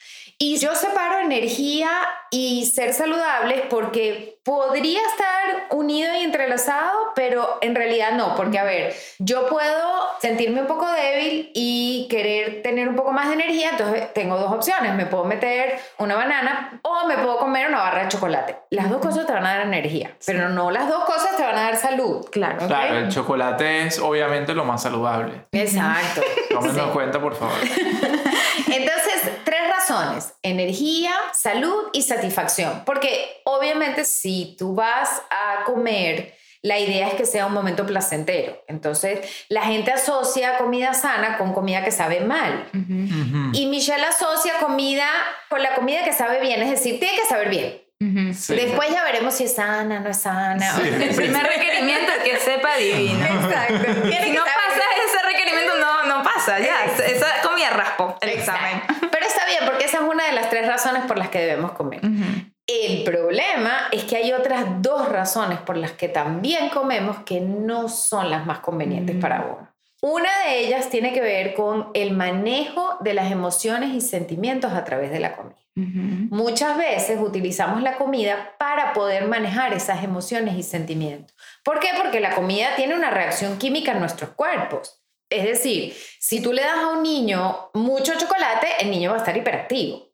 [0.43, 1.91] Y yo separo energía
[2.31, 8.63] y ser saludables porque podría estar unido y entrelazado, pero en realidad no, porque a
[8.63, 13.69] ver, yo puedo sentirme un poco débil y querer tener un poco más de energía,
[13.69, 18.03] entonces tengo dos opciones, me puedo meter una banana o me puedo comer una barra
[18.03, 18.57] de chocolate.
[18.71, 21.55] Las dos cosas te van a dar energía, pero no las dos cosas te van
[21.55, 22.25] a dar salud.
[22.31, 22.57] Claro.
[22.61, 22.67] ¿ok?
[22.67, 25.45] Claro, el chocolate es obviamente lo más saludable.
[25.51, 26.21] Exacto.
[26.49, 26.81] Tómenos Sí.
[26.93, 27.53] cuenta, por favor.
[28.67, 29.20] Entonces,
[29.91, 32.83] razones, energía, salud y satisfacción.
[32.85, 38.63] Porque obviamente si tú vas a comer, la idea es que sea un momento placentero.
[38.67, 42.69] Entonces, la gente asocia comida sana con comida que sabe mal.
[43.53, 45.07] Y Michelle asocia comida
[45.49, 47.81] con la comida que sabe bien, es decir, tiene que saber bien.
[48.33, 48.55] Sí.
[48.55, 50.75] Después ya veremos si es sana, no es sana.
[50.75, 50.81] Sí.
[50.87, 53.23] El primer requerimiento es que sepa divino.
[53.23, 54.01] Exacto.
[54.09, 54.81] Tiene Si que no saber pasa
[56.41, 57.05] no pasa, ya.
[57.05, 58.81] Esa comida raspo el examen.
[58.87, 61.71] Pero está bien, porque esa es una de las tres razones por las que debemos
[61.71, 62.01] comer.
[62.67, 67.89] El problema es que hay otras dos razones por las que también comemos que no
[67.89, 69.67] son las más convenientes para uno.
[70.01, 74.83] Una de ellas tiene que ver con el manejo de las emociones y sentimientos a
[74.83, 75.57] través de la comida.
[75.75, 81.35] Muchas veces utilizamos la comida para poder manejar esas emociones y sentimientos.
[81.63, 81.89] ¿Por qué?
[81.97, 85.00] Porque la comida tiene una reacción química en nuestros cuerpos.
[85.31, 89.19] Es decir, si tú le das a un niño mucho chocolate, el niño va a
[89.19, 90.11] estar hiperactivo.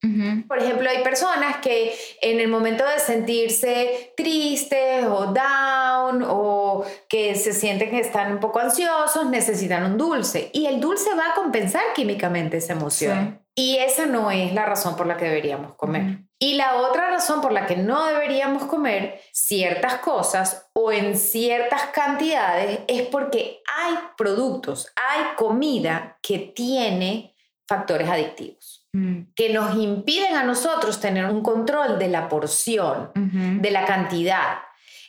[0.48, 7.36] Por ejemplo, hay personas que en el momento de sentirse tristes o down o que
[7.36, 10.52] se sienten que están un poco ansiosos, necesitan un dulce.
[10.54, 13.44] Y el dulce va a compensar químicamente esa emoción.
[13.56, 16.27] Y esa no es la razón por la que deberíamos comer.
[16.40, 21.86] Y la otra razón por la que no deberíamos comer ciertas cosas o en ciertas
[21.94, 27.36] cantidades es porque hay productos, hay comida que tiene
[27.68, 28.88] factores adictivos
[29.36, 34.60] que nos impiden a nosotros tener un control de la porción, de la cantidad.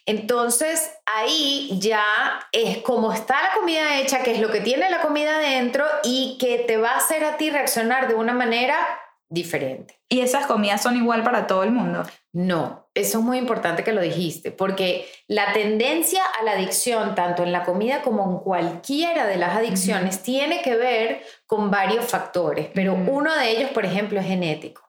[0.04, 2.02] Entonces ahí ya
[2.52, 6.38] es como está la comida hecha, que es lo que tiene la comida dentro y
[6.38, 8.76] que te va a hacer a ti reaccionar de una manera
[9.28, 10.00] diferente.
[10.08, 12.02] Y esas comidas son igual para todo el mundo.
[12.32, 17.42] No, eso es muy importante que lo dijiste, porque la tendencia a la adicción, tanto
[17.42, 22.68] en la comida como en cualquiera de las adicciones, tiene que ver con varios factores,
[22.74, 24.88] pero uno de ellos, por ejemplo, es genético.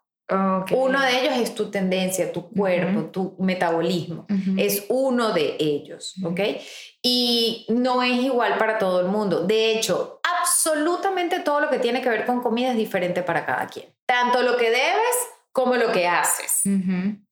[0.72, 4.28] Uno de ellos es tu tendencia, tu cuerpo, tu metabolismo.
[4.30, 4.56] Ujú.
[4.58, 6.40] Es uno de ellos, ¿ok?
[7.02, 9.46] Y no es igual para todo el mundo.
[9.46, 13.66] De hecho, absolutamente todo lo que tiene que ver con comida es diferente para cada
[13.68, 13.88] quien.
[14.10, 15.16] Tanto lo que debes
[15.52, 16.64] como lo que haces.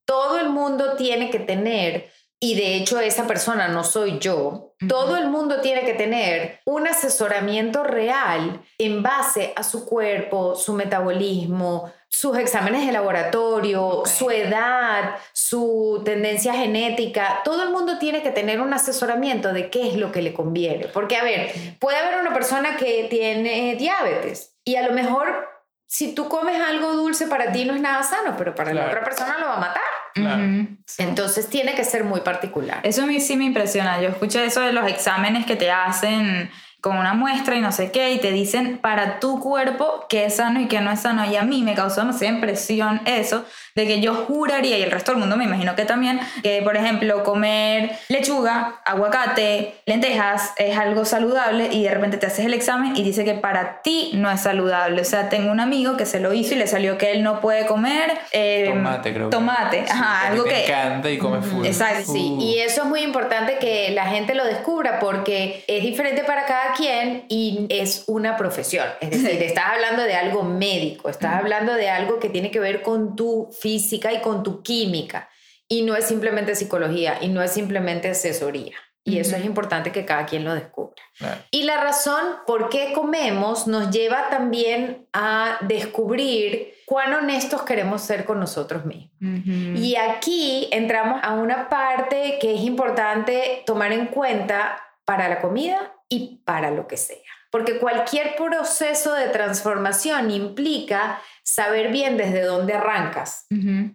[0.05, 5.17] Todo el mundo tiene que tener y de hecho esa persona no soy yo, todo
[5.17, 11.91] el mundo tiene que tener un asesoramiento real en base a su cuerpo, su metabolismo,
[12.09, 17.41] sus exámenes de laboratorio, su edad, su tendencia genética.
[17.43, 20.89] Todo el mundo tiene que tener un asesoramiento de qué es lo que le conviene.
[20.89, 25.56] Porque, a ver, puede haber una persona que tiene diabetes y a lo mejor
[25.87, 29.03] si tú comes algo dulce para ti no es nada sano, pero para la otra
[29.03, 30.77] persona lo va a matar.
[30.97, 32.81] Entonces tiene que ser muy particular.
[32.83, 34.01] Eso a mí sí me impresiona.
[34.01, 37.91] Yo escuché eso de los exámenes que te hacen con una muestra y no sé
[37.91, 41.25] qué, y te dicen para tu cuerpo qué es sano y qué no es sano.
[41.29, 45.11] Y a mí me causó demasiada impresión eso, de que yo juraría, y el resto
[45.11, 51.05] del mundo me imagino que también, que por ejemplo comer lechuga, aguacate, lentejas es algo
[51.05, 54.41] saludable y de repente te haces el examen y dice que para ti no es
[54.41, 55.01] saludable.
[55.01, 57.41] O sea, tengo un amigo que se lo hizo y le salió que él no
[57.41, 59.29] puede comer eh, tomate, creo.
[59.29, 60.65] Tomate, ajá, algo que...
[60.65, 61.65] encanta y come full.
[61.65, 62.11] Exacto.
[62.11, 66.45] Sí, y eso es muy importante que la gente lo descubra porque es diferente para
[66.45, 68.87] cada quien y es una profesión.
[69.01, 72.81] Es decir, estás hablando de algo médico, estás hablando de algo que tiene que ver
[72.81, 75.29] con tu física y con tu química.
[75.67, 78.75] Y no es simplemente psicología y no es simplemente asesoría.
[79.03, 81.01] Y eso es importante que cada quien lo descubra.
[81.49, 88.25] Y la razón por qué comemos nos lleva también a descubrir cuán honestos queremos ser
[88.25, 89.11] con nosotros mismos.
[89.21, 95.96] Y aquí entramos a una parte que es importante tomar en cuenta para la comida
[96.09, 97.17] y para lo que sea.
[97.51, 103.45] Porque cualquier proceso de transformación implica saber bien desde dónde arrancas.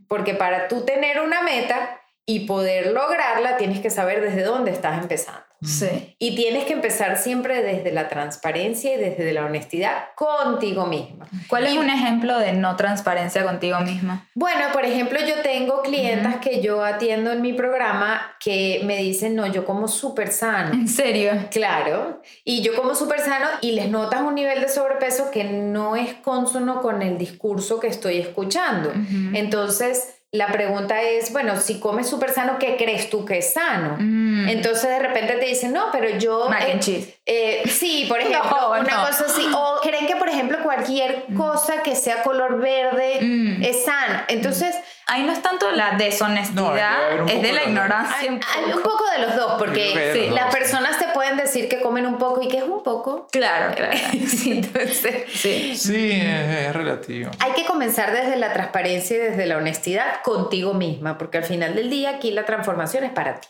[0.09, 5.01] Porque para tú tener una meta y poder lograrla, tienes que saber desde dónde estás
[5.01, 5.52] empezando.
[5.65, 6.17] Sí.
[6.19, 11.29] Y tienes que empezar siempre desde la transparencia y desde la honestidad contigo misma.
[11.49, 14.27] ¿Cuál es un ejemplo de no transparencia contigo misma?
[14.35, 19.37] Bueno, por ejemplo, yo tengo clientas que yo atiendo en mi programa que me dicen,
[19.37, 20.73] no, yo como súper sano.
[20.73, 21.33] ¿En serio?
[21.51, 22.21] Claro.
[22.45, 26.15] Y yo como súper sano y les notas un nivel de sobrepeso que no es
[26.15, 28.93] consono con el discurso que estoy escuchando.
[29.33, 33.97] Entonces la pregunta es, bueno, si comes súper sano, ¿qué crees tú que es sano?
[33.99, 34.49] Mm.
[34.49, 36.49] Entonces de repente te dicen, no, pero yo...
[36.49, 37.19] Mac eh, cheese.
[37.27, 39.07] eh, sí, por ejemplo, No, una no.
[39.07, 39.47] cosa así.
[39.55, 43.63] O creen que, por ejemplo, cualquier cosa que sea color verde Mm.
[43.63, 44.25] es sana.
[44.29, 44.75] Entonces,
[45.07, 48.17] Ahí no es tanto la deshonestidad, No, es de la ignorancia.
[48.21, 49.05] hay, un hay un poco.
[49.17, 50.55] de los dos, porque sí, los las dos.
[50.55, 53.29] personas te pueden decir que comen un poco y que es un poco.
[53.31, 53.93] Claro, claro.
[54.27, 54.53] Sí.
[54.53, 55.77] Entonces, sí.
[55.77, 57.31] Sí, es, es relativo.
[57.41, 61.75] Hay que comenzar desde la transparencia y desde la honestidad contigo misma, porque al final
[61.75, 63.49] del día aquí la transformación es para ti.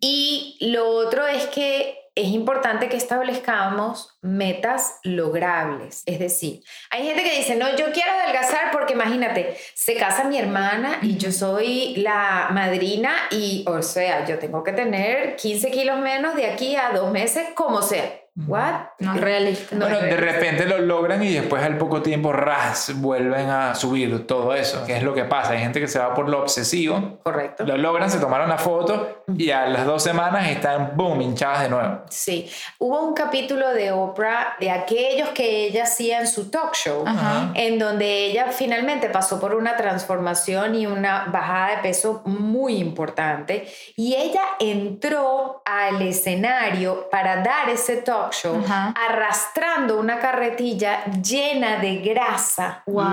[0.00, 6.02] Y lo otro es que es importante que establezcamos metas logrables.
[6.06, 10.38] Es decir, hay gente que dice, no, yo quiero adelgazar porque imagínate, se casa mi
[10.38, 15.98] hermana y yo soy la madrina y, o sea, yo tengo que tener 15 kilos
[16.00, 18.19] menos de aquí a dos meses, como sea.
[18.46, 18.74] ¿What?
[19.00, 19.74] No es realista.
[19.76, 20.40] No bueno, es de realista.
[20.40, 24.84] repente lo logran y después al poco tiempo, ras, vuelven a subir todo eso.
[24.86, 25.52] Que es lo que pasa.
[25.52, 27.18] Hay gente que se va por lo obsesivo.
[27.24, 27.64] Correcto.
[27.66, 31.68] Lo logran, se tomaron la foto y a las dos semanas están, boom, hinchadas de
[31.68, 32.02] nuevo.
[32.08, 37.02] Sí, hubo un capítulo de Oprah de aquellos que ella hacía en su talk show,
[37.06, 37.50] Ajá.
[37.54, 43.68] en donde ella finalmente pasó por una transformación y una bajada de peso muy importante
[43.96, 48.62] y ella entró al escenario para dar ese talk show
[48.94, 53.04] arrastrando una carretilla llena de grasa Wow.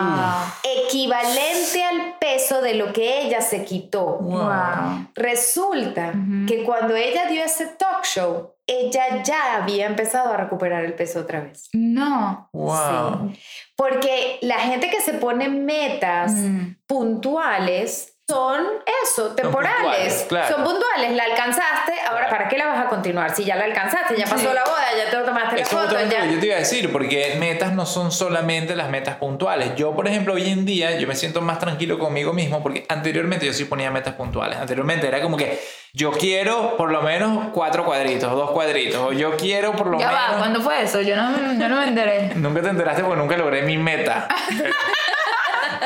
[0.85, 4.17] equivalente al peso de lo que ella se quitó.
[4.19, 5.07] Wow.
[5.15, 6.13] Resulta
[6.47, 11.21] que cuando ella dio ese talk show, ella ya había empezado a recuperar el peso
[11.21, 11.69] otra vez.
[11.73, 12.49] No.
[12.51, 13.31] Wow.
[13.33, 13.39] Sí.
[13.75, 16.75] Porque la gente que se pone metas Mm.
[16.85, 18.65] puntuales son
[19.03, 19.77] eso, temporales.
[19.79, 20.55] puntuales, claro.
[20.55, 22.27] Son puntuales, la alcanzaste, ahora.
[22.29, 23.33] ¿para qué la vas a continuar?
[23.33, 24.53] Si ya la alcanzaste, ya pasó Sí.
[24.53, 26.25] la boda, ya te tomaste la Eso es foto, ya...
[26.25, 29.75] yo te iba a decir, porque metas no son solamente las metas puntuales.
[29.77, 33.45] Yo, por ejemplo, hoy en día yo me siento más tranquilo conmigo mismo porque anteriormente
[33.45, 34.57] yo sí ponía metas puntuales.
[34.59, 35.57] Anteriormente era como que
[35.93, 40.07] yo quiero por lo menos cuatro cuadritos, dos cuadritos, o yo quiero por lo Ya
[40.07, 40.21] menos...
[40.33, 40.99] va, ¿cuándo fue eso?
[41.01, 42.31] Yo no, yo no me enteré.
[42.35, 44.27] Nunca te enteraste porque nunca logré mi meta.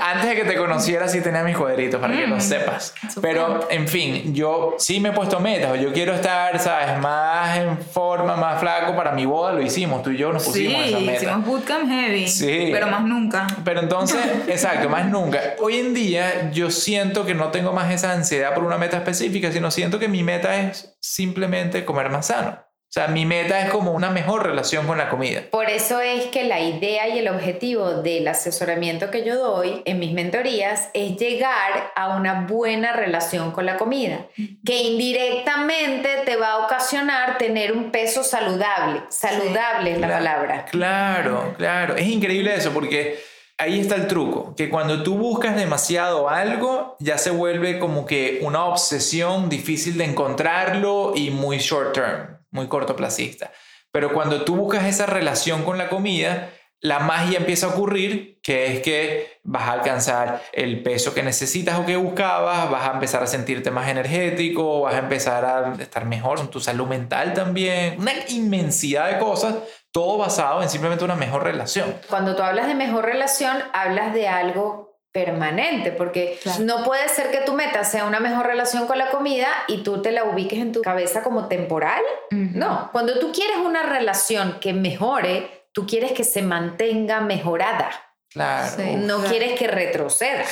[0.01, 2.93] Antes de que te conociera sí tenía mis cuadritos para que lo sepas.
[3.21, 5.79] Pero, en fin, yo sí me he puesto metas.
[5.79, 6.99] Yo quiero estar, ¿sabes?
[6.99, 8.95] Más en forma, más flaco.
[8.95, 10.03] Para mi boda lo hicimos.
[10.03, 11.13] Tú y yo nos Sí, pusimos esa meta.
[11.13, 12.27] hicimos bootcamp heavy.
[12.27, 12.69] Sí.
[12.71, 13.47] Pero más nunca.
[13.63, 15.39] Pero entonces, exacto, más nunca.
[15.59, 19.51] Hoy en día yo siento que no tengo más esa ansiedad por una meta específica,
[19.51, 22.57] sino siento que mi meta es simplemente comer más sano.
[22.91, 25.43] O sea, mi meta es como una mejor relación con la comida.
[25.49, 29.97] Por eso es que la idea y el objetivo del asesoramiento que yo doy en
[29.97, 34.25] mis mentorías es llegar a una buena relación con la comida,
[34.65, 39.03] que indirectamente te va a ocasionar tener un peso saludable.
[39.07, 40.65] Saludable es la palabra.
[40.65, 41.95] Claro, claro.
[41.95, 43.23] Es increíble eso porque
[43.57, 48.39] ahí está el truco, que cuando tú buscas demasiado algo, ya se vuelve como que
[48.41, 53.51] una obsesión difícil de encontrarlo y muy short term muy cortoplacista.
[53.91, 56.49] Pero cuando tú buscas esa relación con la comida,
[56.81, 61.77] la magia empieza a ocurrir, que es que vas a alcanzar el peso que necesitas
[61.77, 66.05] o que buscabas, vas a empezar a sentirte más energético, vas a empezar a estar
[66.05, 69.55] mejor con tu salud mental también, una inmensidad de cosas,
[69.91, 71.93] todo basado en simplemente una mejor relación.
[72.09, 77.39] Cuando tú hablas de mejor relación, hablas de algo permanente, porque no puede ser que
[77.39, 80.71] tu meta sea una mejor relación con la comida y tú te la ubiques en
[80.71, 82.01] tu cabeza como temporal.
[82.31, 87.89] No, cuando tú quieres una relación que mejore, tú quieres que se mantenga mejorada.
[88.29, 88.81] Claro.
[88.99, 90.45] no quieres que retroceda.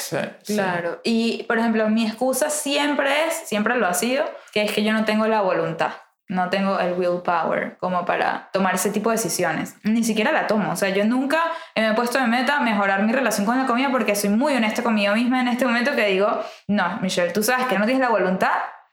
[0.45, 0.99] claro.
[1.05, 4.91] Y, por ejemplo, mi excusa siempre es, siempre lo ha sido, que es que yo
[4.91, 5.93] no tengo la voluntad
[6.29, 9.75] no tengo el willpower como para tomar ese tipo de decisiones.
[9.83, 10.71] Ni siquiera la tomo.
[10.71, 11.41] O sea, yo nunca
[11.75, 14.83] me he puesto de meta mejorar mi relación con la comida porque soy muy honesta
[14.83, 18.09] conmigo misma en este momento que digo, no, Michelle, tú sabes que no tienes la
[18.09, 18.51] voluntad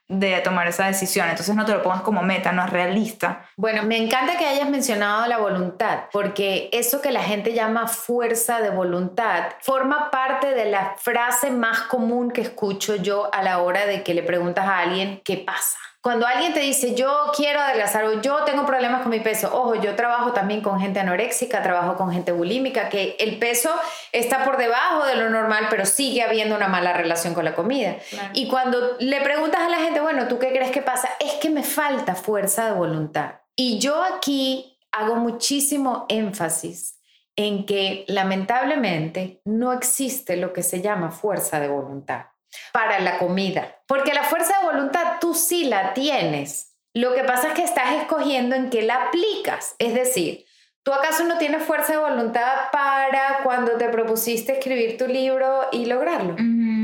[0.08, 3.44] de tomar esa decisión, entonces no te lo pongas como meta, no es realista.
[3.56, 8.60] Bueno, me encanta que hayas mencionado la voluntad, porque eso que la gente llama fuerza
[8.60, 13.84] de voluntad forma parte de la frase más común que escucho yo a la hora
[13.86, 18.04] de que le preguntas a alguien qué pasa cuando alguien te dice, yo quiero adelgazar
[18.04, 21.96] o yo tengo problemas con mi peso, ojo, yo trabajo también con gente anoréxica, trabajo
[21.96, 23.70] con gente bulímica, que el peso
[24.12, 27.96] está por debajo de lo normal, pero sigue habiendo una mala relación con la comida.
[28.34, 31.08] Y cuando le preguntas a la gente, bueno, ¿tú qué crees que pasa?
[31.18, 33.40] Es que me falta fuerza de voluntad.
[33.56, 37.00] Y yo aquí hago muchísimo énfasis
[37.34, 42.26] en que lamentablemente no existe lo que se llama fuerza de voluntad
[42.72, 43.75] para la comida.
[43.86, 46.74] Porque la fuerza de voluntad tú sí la tienes.
[46.94, 49.76] Lo que pasa es que estás escogiendo en qué la aplicas.
[49.78, 50.46] Es decir,
[50.82, 55.86] ¿tú acaso no tienes fuerza de voluntad para cuando te propusiste escribir tu libro y
[55.86, 56.36] lograrlo?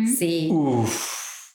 [0.06, 0.50] Sí.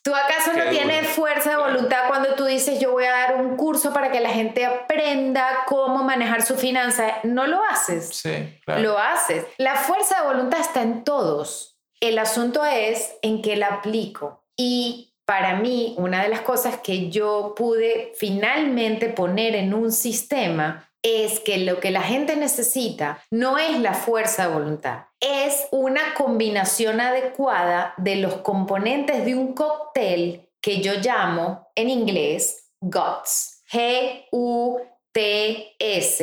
[0.08, 3.58] ¿Tú acaso no tienes fuerza de voluntad cuando tú dices yo voy a dar un
[3.58, 7.18] curso para que la gente aprenda cómo manejar su finanza?
[7.24, 8.10] No lo haces.
[8.16, 8.82] Sí, claro.
[8.82, 9.46] Lo haces.
[9.58, 11.78] La fuerza de voluntad está en todos.
[12.00, 14.46] El asunto es en qué la aplico.
[14.56, 20.90] Y para mí, una de las cosas que yo pude finalmente poner en un sistema
[21.04, 26.14] es que lo que la gente necesita no es la fuerza de voluntad, es una
[26.14, 33.64] combinación adecuada de los componentes de un cóctel que yo llamo en inglés GUTS.
[33.70, 34.80] G-U
[35.18, 36.22] TS,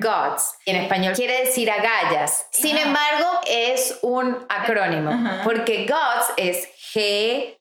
[0.00, 2.46] GOTS, en español quiere decir agallas.
[2.50, 5.12] Sin embargo, es un acrónimo,
[5.44, 7.58] porque GOTS es G-U-T-S.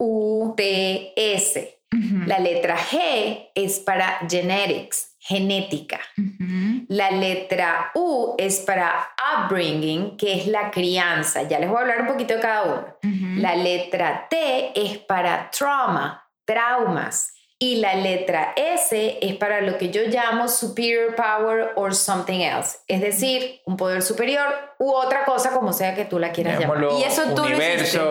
[2.25, 5.99] La letra G es para genetics, genética.
[6.87, 11.43] La letra U es para upbringing, que es la crianza.
[11.43, 12.85] Ya les voy a hablar un poquito de cada uno.
[13.41, 17.34] La letra T es para trauma, traumas.
[17.57, 22.79] Y la letra S es para lo que yo llamo superior power or something else,
[22.87, 24.45] es decir, un poder superior
[24.77, 26.85] u otra cosa como sea que tú la quieras llamar.
[26.99, 28.01] Y eso tú lo hiciste.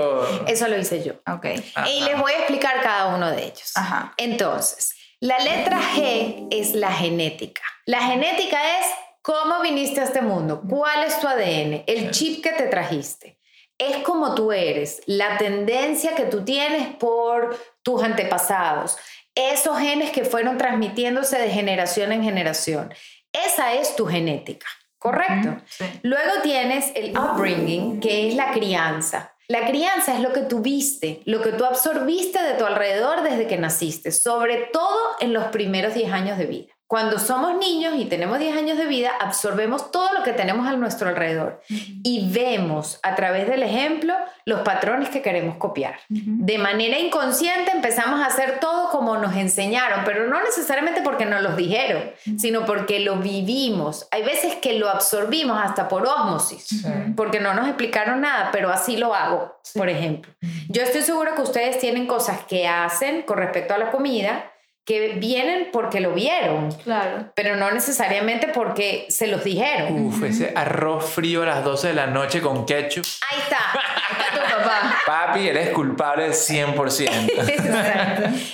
[0.46, 1.14] Eso lo hice yo.
[1.30, 1.46] Ok.
[1.86, 3.72] Y les voy a explicar cada uno de ellos.
[3.74, 4.14] Ajá.
[4.16, 7.62] Entonces, la letra G es la genética.
[7.84, 8.86] La genética es
[9.20, 13.38] cómo viniste a este mundo, cuál es tu ADN, el chip que te trajiste
[13.78, 18.96] es como tú eres, la tendencia que tú tienes por tus antepasados,
[19.34, 22.92] esos genes que fueron transmitiéndose de generación en generación.
[23.32, 24.66] Esa es tu genética,
[24.98, 25.56] ¿correcto?
[26.02, 29.34] Luego tienes el upbringing, que es la crianza.
[29.48, 33.46] La crianza es lo que tú viste, lo que tú absorbiste de tu alrededor desde
[33.46, 36.73] que naciste, sobre todo en los primeros 10 años de vida.
[36.94, 40.76] Cuando somos niños y tenemos 10 años de vida, absorbemos todo lo que tenemos a
[40.76, 45.96] nuestro alrededor y vemos a través del ejemplo los patrones que queremos copiar.
[46.08, 51.42] De manera inconsciente empezamos a hacer todo como nos enseñaron, pero no necesariamente porque nos
[51.42, 54.06] los dijeron, sino porque lo vivimos.
[54.12, 58.96] Hay veces que lo absorbimos hasta por ósmosis, porque no nos explicaron nada, pero así
[58.98, 60.32] lo hago, por ejemplo.
[60.68, 64.52] Yo estoy segura que ustedes tienen cosas que hacen con respecto a la comida
[64.84, 66.70] que vienen porque lo vieron.
[66.72, 67.30] Claro.
[67.34, 70.06] Pero no necesariamente porque se los dijeron.
[70.06, 73.06] Uf, ese arroz frío a las 12 de la noche con ketchup.
[73.30, 73.58] Ahí está.
[73.72, 74.98] Ahí está tu papá.
[75.06, 77.30] Papi, eres culpable 100%.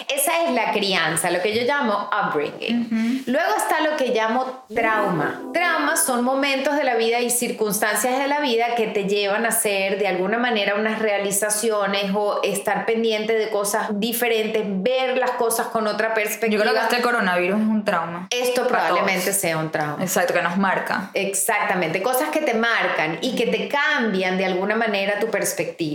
[0.08, 3.24] Esa es es la crianza, lo que yo llamo upbringing.
[3.26, 5.40] Luego está lo que llamo trauma.
[5.52, 9.48] Traumas son momentos de la vida y circunstancias de la vida que te llevan a
[9.48, 15.68] hacer de alguna manera unas realizaciones o estar pendiente de cosas diferentes, ver las cosas
[15.68, 16.64] con otra perspectiva.
[16.64, 18.28] Yo creo que este coronavirus es un trauma.
[18.30, 19.36] Esto probablemente todos.
[19.36, 20.02] sea un trauma.
[20.02, 21.10] Exacto, que nos marca.
[21.14, 25.89] Exactamente, cosas que te marcan y que te cambian de alguna manera tu perspectiva.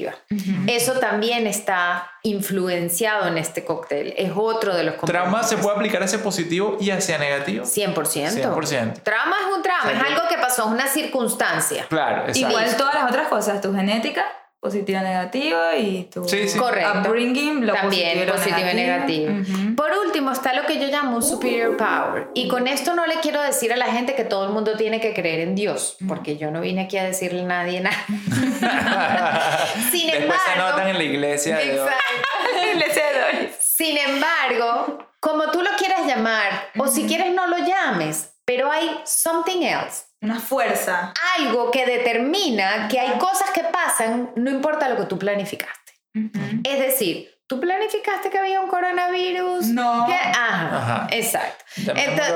[0.67, 4.13] Eso también está influenciado en este cóctel.
[4.17, 7.65] Es otro de los Trauma se puede aplicar hacia positivo y hacia negativo.
[7.65, 7.93] 100%.
[7.95, 9.03] 100%.
[9.03, 11.85] Trauma es un trauma, es algo que pasó, es una circunstancia.
[11.87, 12.39] Claro, exacto.
[12.39, 14.25] Igual todas las otras cosas, tu genética,
[14.65, 16.57] positiva, negativa, y tu Sí, sí.
[16.59, 16.99] Correcto.
[16.99, 19.31] upbringing, lo También positivo, positivo y negativo.
[19.41, 19.75] Ujú.
[19.75, 22.27] Por último, está lo que yo llamo un superior power.
[22.33, 24.99] Y con esto no le quiero decir a la gente que todo el mundo tiene
[24.99, 28.05] que creer en Dios, porque yo no vine aquí a decirle a nadie nada.
[29.91, 31.57] Sin Después se embargo- anotan en la iglesia.
[31.57, 32.03] de- Exacto.
[32.73, 33.53] Iglesia de.
[33.59, 38.99] Sin embargo, como tú lo quieras llamar, o si quieres no lo llames, pero hay
[39.05, 40.04] something else.
[40.25, 41.13] Una fuerza.
[41.37, 45.93] Algo que determina que hay cosas que pasan, no importa lo que tú planificaste.
[46.63, 49.67] Es decir, ¿tú planificaste que había un coronavirus?
[49.67, 50.05] No.
[50.07, 50.15] ¿Qué?
[50.15, 51.07] Ajá, Ajá.
[51.11, 51.63] exacto.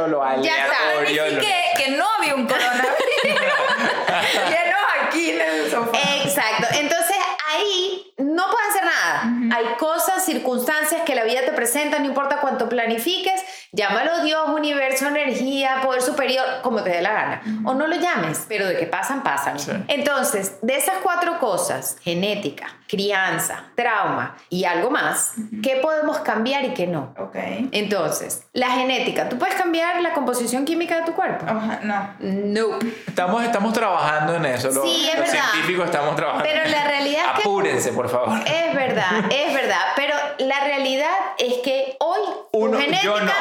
[0.07, 0.67] Lo ya.
[1.01, 2.93] Planifiqué que no había un coronavirus.
[3.23, 5.97] Llenos aquí en el sofá.
[6.23, 6.67] Exacto.
[6.79, 7.17] Entonces
[7.49, 9.55] ahí no puedes hacer nada.
[9.57, 13.41] Hay cosas, circunstancias que la vida te presenta, no importa cuánto planifiques,
[13.71, 17.41] llámalo Dios, universo, energía, poder superior, como te dé la gana.
[17.65, 19.59] O no lo llames, pero de que pasan, pasan.
[19.59, 19.71] Sí.
[19.87, 26.73] Entonces, de esas cuatro cosas, genética, crianza, trauma y algo más, ¿qué podemos cambiar y
[26.73, 27.13] qué no?
[27.17, 27.35] Ok.
[27.71, 31.45] Entonces, la genética, ¿tú puedes cambiar la composición química de tu cuerpo?
[31.83, 32.15] No.
[32.19, 32.79] No.
[33.07, 34.69] Estamos, estamos trabajando en eso.
[34.71, 35.45] Los, Sí, es los verdad.
[35.51, 36.45] científicos estamos trabajando.
[36.51, 38.39] Pero la realidad es que Apúrense, por favor.
[38.45, 39.81] Es verdad, es verdad.
[39.95, 42.19] Pero la realidad es que hoy
[42.53, 43.31] Uno- tu genética, yo no.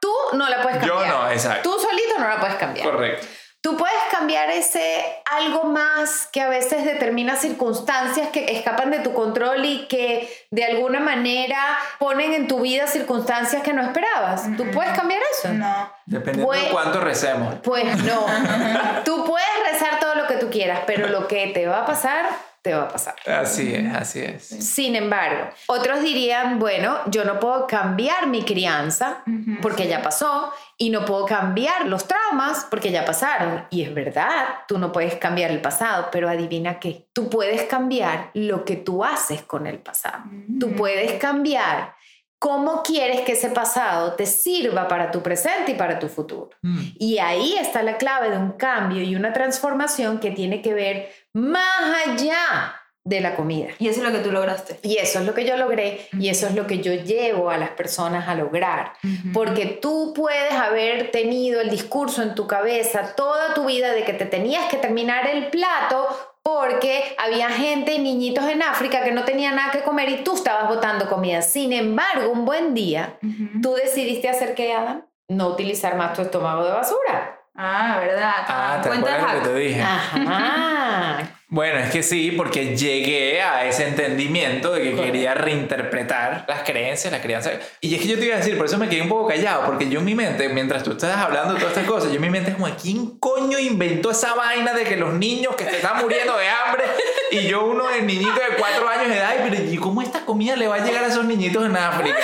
[0.00, 1.14] tú no la puedes Yo cambiar.
[1.14, 1.70] no, exacto.
[1.70, 2.86] Tú solito no la puedes cambiar.
[2.90, 3.26] Correcto.
[3.60, 9.12] Tú puedes cambiar ese algo más que a veces determina circunstancias que escapan de tu
[9.14, 11.58] control y que de alguna manera
[11.98, 14.44] ponen en tu vida circunstancias que no esperabas.
[14.56, 15.48] ¿Tú puedes cambiar eso?
[15.54, 15.92] No.
[16.06, 17.56] Dependiendo Pues- de cuánto recemos.
[17.64, 18.24] Pues no.
[19.04, 22.26] tú puedes rezar todo lo que tú quieras, pero lo que te va a pasar,
[22.68, 23.14] te va a pasar.
[23.26, 24.42] Así es, así es.
[24.44, 29.22] Sin embargo, otros dirían, bueno, yo no puedo cambiar mi crianza
[29.62, 33.64] porque ya pasó y no puedo cambiar los traumas porque ya pasaron.
[33.70, 38.30] Y es verdad, tú no puedes cambiar el pasado, pero adivina qué, tú puedes cambiar
[38.34, 40.24] lo que tú haces con el pasado.
[40.60, 41.94] Tú puedes cambiar
[42.38, 46.50] cómo quieres que ese pasado te sirva para tu presente y para tu futuro.
[46.62, 46.80] Mm.
[46.98, 51.10] Y ahí está la clave de un cambio y una transformación que tiene que ver
[51.32, 52.76] más allá
[53.08, 53.68] de la comida.
[53.78, 54.78] Y eso es lo que tú lograste.
[54.82, 57.56] Y eso es lo que yo logré y eso es lo que yo llevo a
[57.56, 58.92] las personas a lograr.
[59.32, 64.12] Porque tú puedes haber tenido el discurso en tu cabeza toda tu vida de que
[64.12, 66.06] te tenías que terminar el plato
[66.54, 70.34] porque había gente y niñitos en África que no tenían nada que comer y tú
[70.34, 71.42] estabas botando comida.
[71.42, 73.18] Sin embargo, un buen día,
[73.62, 77.38] tú decidiste hacer que, Adam, no utilizar más tu estómago de basura.
[77.54, 78.32] Ah, ¿verdad?
[78.46, 79.82] Ah, ¿te acuerdas lo que te dije?
[79.82, 81.34] Ajá.
[81.50, 87.10] Bueno, es que sí, porque llegué a ese entendimiento de que quería reinterpretar las creencias,
[87.10, 87.52] la crianza.
[87.80, 89.64] Y es que yo te iba a decir, por eso me quedé un poco callado,
[89.64, 92.20] porque yo en mi mente, mientras tú estás hablando de todas estas cosas, yo en
[92.20, 95.76] mi mente es como, ¿quién coño inventó esa vaina de que los niños que se
[95.76, 96.84] están muriendo de hambre
[97.30, 100.26] y yo uno de niñito de cuatro años de edad, y, pero ¿y cómo esta
[100.26, 102.18] comida le va a llegar a esos niñitos en África?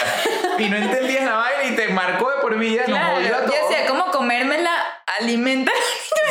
[0.59, 3.41] Y no entendías la vaina y te marcó de por vida, nos Claro, jodió a
[3.41, 3.69] yo todos.
[3.71, 4.71] decía, ¿cómo comérmela?
[5.19, 5.73] Alimenta.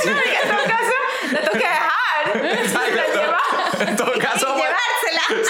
[0.06, 0.94] en todo caso,
[1.32, 2.03] la tengo que dejar.
[2.60, 2.96] Exacto.
[2.96, 3.40] La lleva.
[3.88, 5.44] En todo caso, Y llevársela.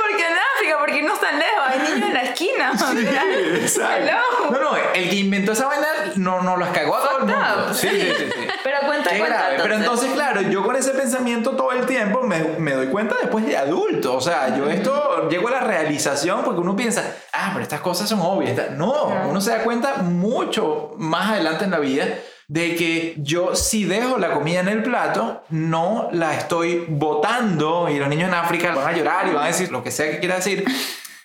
[0.00, 2.78] Porque en África, porque no están lejos, hay niños en la esquina.
[2.78, 3.24] sea,
[3.56, 4.50] Exacto.
[4.50, 5.86] No, no, el que inventó esa vaina
[6.16, 7.74] no, no los cagó a todo el mundo.
[7.74, 8.24] Sí, sí, sí.
[8.32, 8.48] sí.
[8.62, 9.36] Pero cuenta, Qué cuenta.
[9.38, 9.58] grave.
[9.62, 13.46] Pero entonces, claro, yo con ese pensamiento todo el tiempo me, me doy cuenta después
[13.46, 14.16] de adulto.
[14.16, 18.08] O sea, yo esto llego a la realización porque uno piensa, ah, pero estas cosas
[18.08, 18.70] son obvias.
[18.72, 22.04] No, uno se da cuenta mucho más adelante en la vida
[22.52, 27.98] de que yo si dejo la comida en el plato, no la estoy botando y
[27.98, 30.18] los niños en África van a llorar y van a decir lo que sea que
[30.18, 30.62] quiera decir.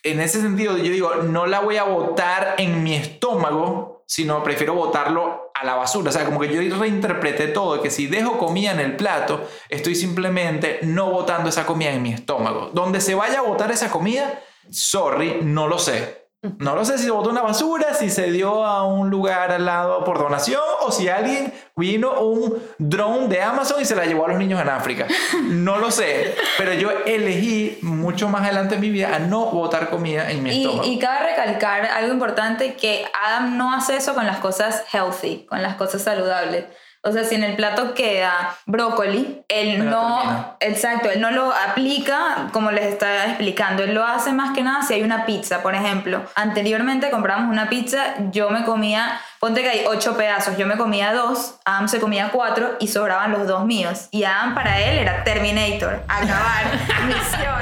[0.03, 4.73] En ese sentido, yo digo, no la voy a botar en mi estómago, sino prefiero
[4.73, 6.11] botarlo a la basura.
[6.11, 9.95] O sea, como que yo reinterpreté todo, que si dejo comida en el plato, estoy
[9.95, 12.69] simplemente no botando esa comida en mi estómago.
[12.71, 16.26] Donde se vaya a botar esa comida, sorry, no lo sé.
[16.59, 19.65] No lo sé si se botó una basura, si se dio a un lugar al
[19.65, 24.25] lado por donación o si alguien vino un drone de Amazon y se la llevó
[24.25, 25.07] a los niños en África.
[25.45, 29.89] No lo sé, pero yo elegí mucho más adelante en mi vida a no botar
[29.89, 30.87] comida en mi Y, estómago.
[30.87, 35.63] y cabe recalcar algo importante, que Adam no hace eso con las cosas healthy, con
[35.63, 36.65] las cosas saludables.
[37.07, 40.55] O sea, si en el plato queda brócoli, él la no, termina.
[40.59, 43.83] exacto, él no lo aplica como les estaba explicando.
[43.83, 46.21] Él lo hace más que nada si hay una pizza, por ejemplo.
[46.35, 51.13] Anteriormente compramos una pizza, yo me comía, ponte que hay ocho pedazos, yo me comía
[51.13, 54.07] dos, Adam se comía cuatro y sobraban los dos míos.
[54.11, 56.63] Y Adam para él era Terminator, acabar,
[57.07, 57.61] misión,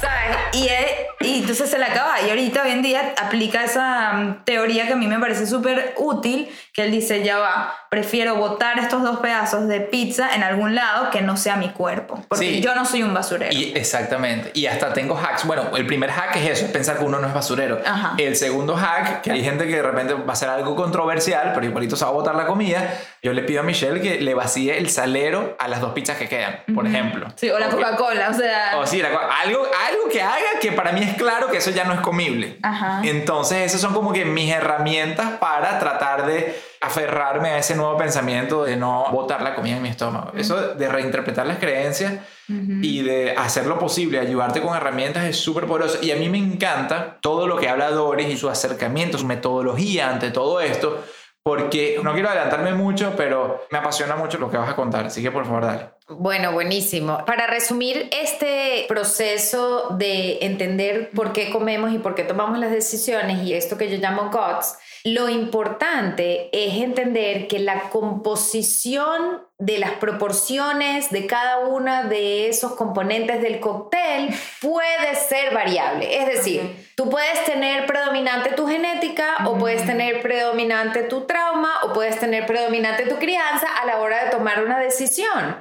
[0.00, 0.36] ¿sabes?
[0.52, 0.86] Y, él-
[1.20, 2.20] y entonces se le acaba.
[2.20, 5.94] Y ahorita hoy en día aplica esa mm, teoría que a mí me parece súper
[5.96, 10.74] útil, que él dice, ya va, prefiero botar estos dos pedazos de pizza en algún
[10.74, 12.60] lado que no sea mi cuerpo, porque Sí.
[12.60, 13.52] yo no soy un basurero.
[13.54, 14.50] Y exactamente.
[14.52, 15.44] Y hasta tengo hacks.
[15.46, 17.78] Bueno, el primer hack es eso, es pensar que uno no es basurero.
[17.86, 18.14] Ajá.
[18.18, 21.66] El segundo hack, que hay gente que de repente va a ser algo controversial, pero
[21.66, 22.82] igualito se va a botar la comida.
[23.22, 26.28] Yo le pido a Michelle que le vacíe el salero a las dos pizzas que
[26.28, 27.28] quedan, por ejemplo.
[27.36, 27.68] Sí, o la.
[27.68, 28.72] Coca-Cola, o sea...
[28.78, 31.84] O sí, la algo, algo que haga que para mí es claro que eso ya
[31.84, 32.58] no es comible.
[32.62, 33.00] Ajá.
[33.04, 38.64] Entonces, esas son como que mis herramientas para tratar de aferrarme a ese nuevo pensamiento
[38.64, 40.32] de no botar la comida en mi estómago.
[40.36, 42.14] Eso de reinterpretar las creencias
[42.48, 45.98] y de hacer lo posible, ayudarte con herramientas es súper poderoso.
[46.02, 50.10] Y a mí me encanta todo lo que habla Doris y su acercamiento, su metodología
[50.10, 51.02] ante todo esto.
[51.42, 55.04] Porque no quiero adelantarme mucho, pero me apasiona mucho lo que vas a contar.
[55.04, 55.90] Así que por favor, dale.
[56.08, 57.22] Bueno, buenísimo.
[57.26, 63.42] Para resumir este proceso de entender por qué comemos y por qué tomamos las decisiones
[63.42, 69.92] y esto que yo llamo GOTS, lo importante es entender que la composición de las
[69.92, 74.30] proporciones de cada una de esos componentes del cóctel
[74.60, 76.18] puede ser variable.
[76.18, 81.92] Es decir, tú puedes tener predominante tu genética o puedes tener predominante tu trauma o
[81.92, 85.56] puedes tener predominante tu crianza a la hora de tomar una decisión.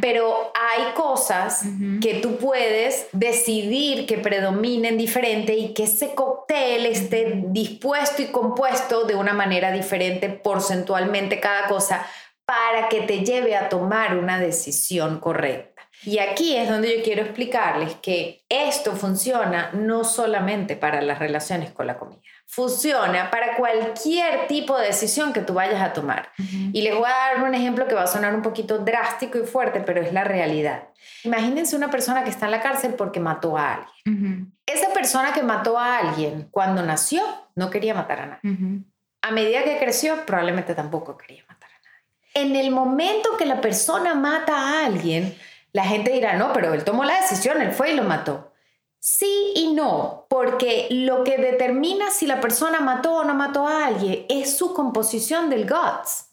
[0.00, 1.64] Pero hay cosas
[2.00, 8.85] que tú puedes decidir que predominen diferente y que ese cóctel esté dispuesto y compuesto
[8.88, 12.06] de una manera diferente porcentualmente cada cosa
[12.44, 15.82] para que te lleve a tomar una decisión correcta.
[16.04, 21.72] Y aquí es donde yo quiero explicarles que esto funciona no solamente para las relaciones
[21.72, 26.30] con la comida, funciona para cualquier tipo de decisión que tú vayas a tomar.
[26.72, 29.44] Y les voy a dar un ejemplo que va a sonar un poquito drástico y
[29.44, 30.88] fuerte, pero es la realidad.
[31.24, 34.52] Imagínense una persona que está en la cárcel porque mató a alguien.
[34.64, 37.22] Esa persona que mató a alguien cuando nació
[37.54, 38.84] no quería matar a nadie.
[39.22, 42.48] A medida que creció, probablemente tampoco quería matar a nadie.
[42.48, 45.36] En el momento que la persona mata a alguien,
[45.72, 48.52] la gente dirá, no, pero él tomó la decisión, él fue y lo mató.
[48.98, 53.86] Sí y no, porque lo que determina si la persona mató o no mató a
[53.86, 56.28] alguien es su composición del guts.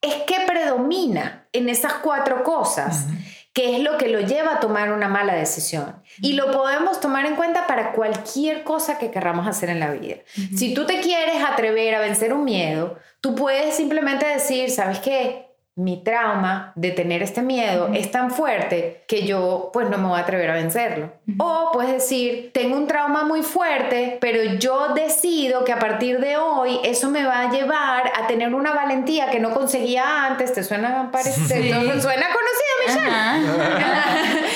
[0.00, 3.06] Es que predomina en esas cuatro cosas,
[3.52, 6.02] que es lo que lo lleva a tomar una mala decisión.
[6.20, 10.16] Y lo podemos tomar en cuenta para cualquier cosa que querramos hacer en la vida.
[10.54, 15.45] Si tú te quieres atrever a vencer un miedo, tú puedes simplemente decir, ¿sabes qué?
[15.76, 20.18] Mi trauma de tener este miedo es tan fuerte que yo pues no me voy
[20.18, 21.12] a atrever a vencerlo.
[21.38, 26.38] O puedes decir, tengo un trauma muy fuerte, pero yo decido que a partir de
[26.38, 30.54] hoy eso me va a llevar a tener una valentía que no conseguía antes.
[30.54, 31.46] ¿Te suena parecido?
[31.46, 32.00] Sí.
[32.00, 33.14] ¿Suena conocida, Michelle?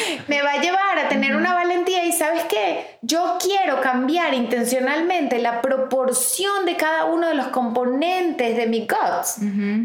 [0.31, 5.41] me va a llevar a tener una valentía y sabes qué, yo quiero cambiar intencionalmente
[5.41, 9.41] la proporción de cada uno de los componentes de mi guts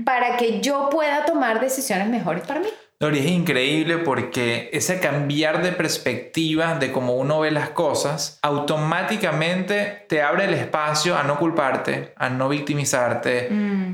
[0.06, 2.68] para que yo pueda tomar decisiones mejores para mí.
[2.98, 10.06] Dori, es increíble porque ese cambiar de perspectiva de cómo uno ve las cosas automáticamente
[10.08, 13.50] te abre el espacio a no culparte, a no victimizarte,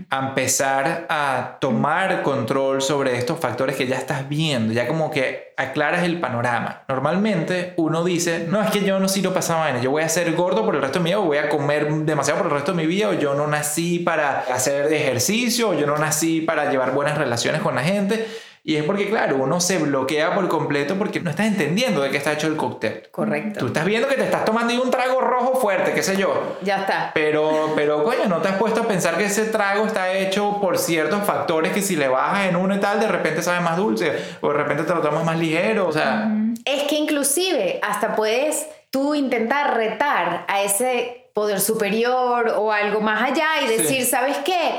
[0.08, 5.56] a empezar a tomar control sobre estos factores que ya estás viendo, ya como que
[5.58, 6.84] aclaras el panorama.
[6.88, 10.10] Normalmente uno dice, no, es que yo no sirvo para esa vaina, yo voy a
[10.10, 12.54] ser gordo por el resto de mi vida, o voy a comer demasiado por el
[12.54, 16.42] resto de mi vida, o yo no nací para hacer ejercicio, o yo no nací
[16.42, 18.28] para llevar buenas relaciones con la gente.
[18.64, 22.18] Y es porque, claro, uno se bloquea por completo porque no estás entendiendo de qué
[22.18, 23.08] está hecho el cóctel.
[23.10, 23.60] Correcto.
[23.60, 26.58] Tú estás viendo que te estás tomando un trago rojo fuerte, qué sé yo.
[26.62, 27.10] Ya está.
[27.16, 30.78] Pero, pero, coño, no te has puesto a pensar que ese trago está hecho por
[30.78, 34.12] ciertos factores que si le bajas en uno y tal, de repente sabe más dulce,
[34.42, 36.30] o de repente te lo tomas más ligero, o sea...
[36.64, 43.24] Es que inclusive hasta puedes tú intentar retar a ese poder superior o algo más
[43.24, 44.06] allá y decir, Sí.
[44.06, 44.70] ¿sabes qué?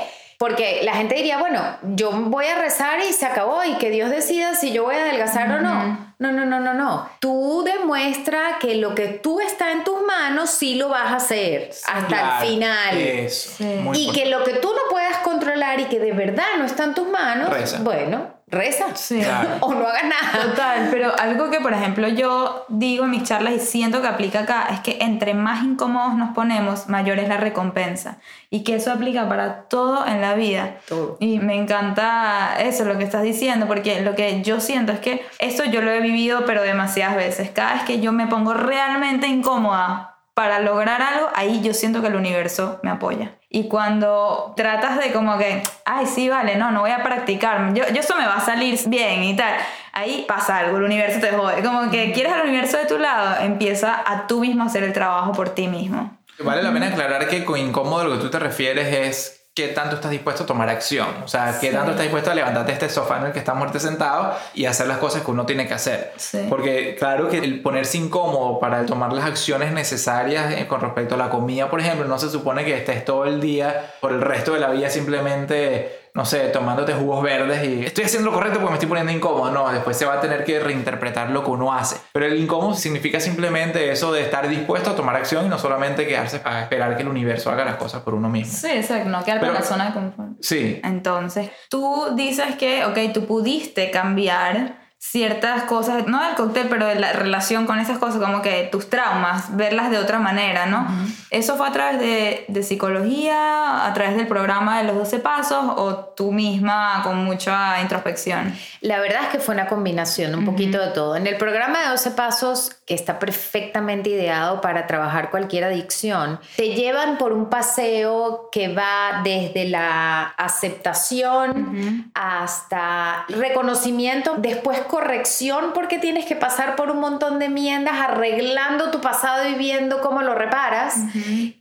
[0.43, 1.61] Porque la gente diría, bueno,
[1.95, 5.03] yo voy a rezar y se acabó y que Dios decida si yo voy a
[5.03, 6.13] adelgazar o no.
[6.19, 7.09] No, no, no, no, no.
[7.19, 11.69] Tú demuestra que lo que tú está en tus manos sí lo vas a hacer
[11.87, 12.97] hasta Claro, el final.
[12.97, 13.51] Eso.
[13.57, 13.63] Sí.
[13.63, 16.83] muy Y que lo que tú no puedas controlar y que de verdad no está
[16.83, 17.79] en tus manos, Reza.
[17.79, 18.95] bueno, reza.
[18.95, 19.19] Sí.
[19.21, 19.49] Claro.
[19.61, 20.45] O no hagas nada.
[20.45, 24.41] Total, pero algo que por ejemplo yo digo en mis charlas y siento que aplica
[24.41, 28.19] acá es que entre más incómodos nos ponemos, mayor es la recompensa.
[28.49, 30.77] Y que eso aplica para todo en la vida.
[30.87, 31.17] Todo.
[31.19, 35.25] Y me encanta eso, lo que estás diciendo, porque lo que yo siento es que
[35.39, 37.49] esto yo lo he vivido pero demasiadas veces.
[37.49, 42.07] Cada vez que yo me pongo realmente incómoda para lograr algo, ahí yo siento que
[42.07, 43.33] el universo me apoya.
[43.55, 47.83] Y cuando tratas de como que, ay, sí, vale, no, no voy a practicar, yo,
[47.93, 49.53] yo eso me va a salir bien y tal,
[49.91, 51.61] ahí pasa algo, el universo te jode.
[51.61, 55.33] Como que quieres al universo de tu lado, empieza a tú mismo hacer el trabajo
[55.33, 56.17] por ti mismo.
[56.39, 59.95] Vale la pena aclarar que con incómodo lo que tú te refieres es qué tanto
[59.97, 61.07] estás dispuesto a tomar acción.
[61.23, 61.73] O sea, qué Sí.
[61.73, 64.65] tanto estás dispuesto a levantarte de este sofá en el que estás muerto sentado y
[64.65, 66.11] hacer las cosas que uno tiene que hacer.
[66.17, 66.45] Sí.
[66.49, 71.17] Porque claro que el ponerse incómodo para tomar las acciones necesarias eh, con respecto a
[71.19, 74.53] la comida, por ejemplo, no se supone que estés todo el día por el resto
[74.53, 78.69] de la vida simplemente no sé, tomándote jugos verdes y estoy haciendo lo correcto porque
[78.71, 79.49] me estoy poniendo incómodo.
[79.51, 81.97] No, después se va a tener que reinterpretar lo que uno hace.
[82.11, 86.05] Pero el incómodo significa simplemente eso de estar dispuesto a tomar acción y no solamente
[86.05, 88.53] quedarse a esperar que el universo haga las cosas por uno mismo.
[88.53, 90.29] Sí, exacto, no quedar Pero- con la zona de confort.
[90.39, 96.87] Sí, Entonces, tú dices que, ok, tú pudiste cambiar ciertas cosas, no del cóctel, pero
[96.87, 100.87] de la relación con esas cosas, como que tus traumas, verlas de otra manera, ¿no?
[101.29, 105.65] ¿Eso fue a través de, de psicología, a través del programa de los 12 pasos
[105.75, 108.55] o tú misma con mucha introspección?
[108.81, 111.15] La verdad es que fue una combinación, un poquito de todo.
[111.15, 116.75] En el programa de 12 pasos, que está perfectamente ideado para trabajar cualquier adicción, te
[116.75, 126.27] llevan por un paseo que va desde la aceptación hasta reconocimiento, después corrección porque tienes
[126.27, 130.97] que pasar por un montón de enmiendas arreglando tu pasado y viendo cómo lo reparas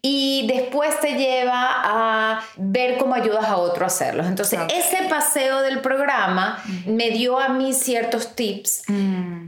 [0.03, 4.23] y después te lleva a ver cómo ayudas a otro a hacerlo.
[4.27, 8.83] Entonces, ese paseo del programa me dio a mí ciertos tips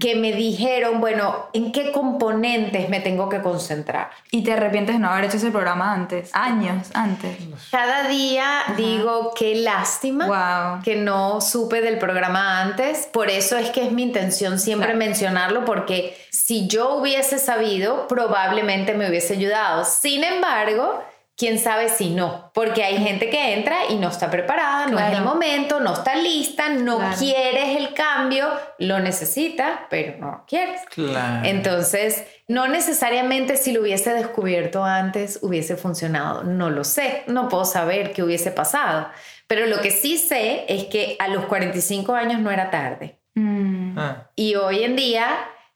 [0.01, 4.11] que me dijeron, bueno, ¿en qué componentes me tengo que concentrar?
[4.31, 6.31] ¿Y te arrepientes de no haber hecho ese programa antes?
[6.35, 7.37] Años antes.
[7.71, 10.27] Cada día digo, qué lástima
[10.75, 10.83] Wow.
[10.83, 13.09] que no supe del programa antes.
[13.13, 14.99] Por eso es que es mi intención siempre Claro.
[14.99, 19.85] mencionarlo, porque si yo hubiese sabido, probablemente me hubiese ayudado.
[19.85, 21.03] Sin embargo,
[21.37, 25.13] quién sabe si no, porque hay gente que entra y no está preparada, no es
[25.17, 27.17] el momento, no está lista, no Claro.
[27.19, 30.81] quieres el cambio, lo necesita, pero no lo quieres.
[30.95, 31.45] claro.
[31.47, 36.45] Entonces, no necesariamente si lo hubiese descubierto antes hubiese funcionado.
[36.45, 39.09] No lo sé, no puedo saber qué hubiese pasado.
[39.47, 43.19] Pero lo que sí sé es que a los 45 años no era tarde.
[43.35, 43.99] Mm.
[43.99, 45.27] Ah, Y hoy en día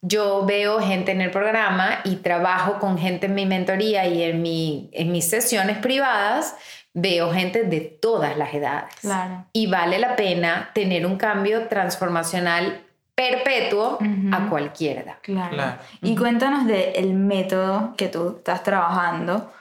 [0.01, 4.43] yo veo gente en el programa y trabajo con gente en mi mentoría y en,
[4.43, 6.55] mi, en mis sesiones privadas,
[6.95, 8.95] veo gente de todas las edades.
[9.01, 9.47] Claro.
[9.53, 12.85] Y vale la pena tener un cambio transformacional
[13.19, 13.99] perpetuo
[14.31, 15.17] a cualquier edad.
[15.23, 15.53] Claro.
[15.53, 15.79] Claro.
[16.03, 19.53] Y cuéntanos del método que tú estás trabajando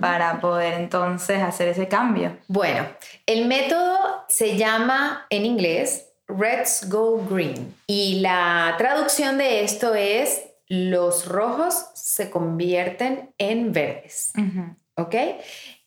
[0.00, 2.36] para poder entonces hacer ese cambio.
[2.46, 2.86] Bueno,
[3.24, 3.96] el método
[4.28, 11.86] se llama en inglés Reds Go Green y la traducción de esto es los rojos
[11.94, 14.32] se convierten en verdes.
[14.96, 15.14] ¿Ok?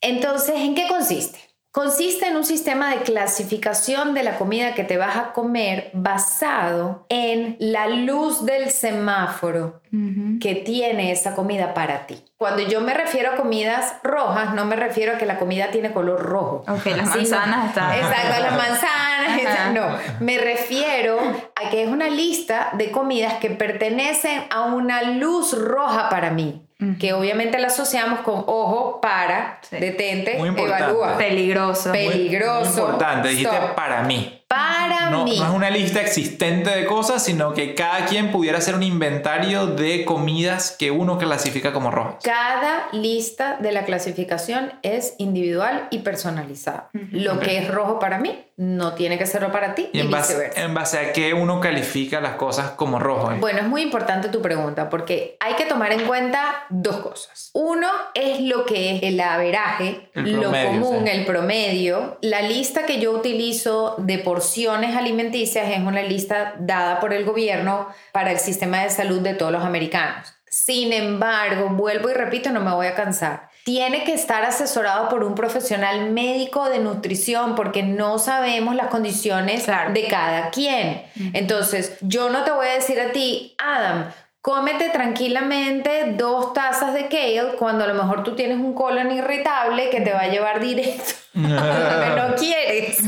[0.01, 1.39] Entonces, ¿en qué consiste?
[1.71, 7.05] Consiste en un sistema de clasificación de la comida que te vas a comer basado
[7.09, 9.81] en la luz del semáforo
[10.39, 12.23] que tiene esa comida para ti.
[12.37, 15.91] Cuando yo me refiero a comidas rojas, no me refiero a que la comida tiene
[15.91, 16.63] color rojo.
[16.67, 17.93] Ok, las manzanas están.
[17.93, 19.73] Exacto, las manzanas.
[19.73, 21.17] No, me refiero
[21.55, 26.61] a que es una lista de comidas que pertenecen a una luz roja para mí.
[26.97, 29.75] Que obviamente la asociamos con ojo, para, Sí.
[29.77, 31.17] detente, evalúa.
[31.17, 31.91] Peligroso.
[31.91, 32.71] Pel- Peligroso.
[32.71, 33.75] Muy importante, dijiste Stop.
[33.75, 34.38] para mí.
[34.49, 35.37] Para No, mí.
[35.37, 39.67] no es una lista existente de cosas, sino que cada quien pudiera hacer un inventario
[39.67, 42.15] de comidas que uno clasifica como rojas.
[42.23, 46.89] Cada lista de la clasificación es individual y personalizada.
[47.11, 50.11] Lo que es rojo para mí no tiene que serlo para ti Y y, en
[50.11, 50.61] base, viceversa.
[50.65, 53.31] en base a qué uno califica las cosas como rojo.
[53.39, 57.51] Bueno, es muy importante tu pregunta porque hay que tomar en cuenta dos cosas.
[57.53, 61.09] Uno es lo que es el averaje, El lo común, sí.
[61.09, 62.17] el promedio.
[62.21, 67.87] La lista que yo utilizo de porciones alimenticias es una lista dada por el gobierno
[68.11, 70.33] para el sistema de salud de todos los americanos.
[70.49, 73.48] Sin embargo, vuelvo y repito, no me voy a cansar.
[73.65, 79.63] Tiene que estar asesorado por un profesional médico de nutrición porque no sabemos las condiciones
[79.65, 79.93] Claro.
[79.93, 81.03] de cada quien.
[81.33, 87.07] Entonces, yo no te voy a decir a ti, Adam, cómete tranquilamente dos tazas de
[87.09, 90.59] kale cuando a lo mejor tú tienes un colon irritable que te va a llevar
[90.61, 92.99] directo a donde no quieres.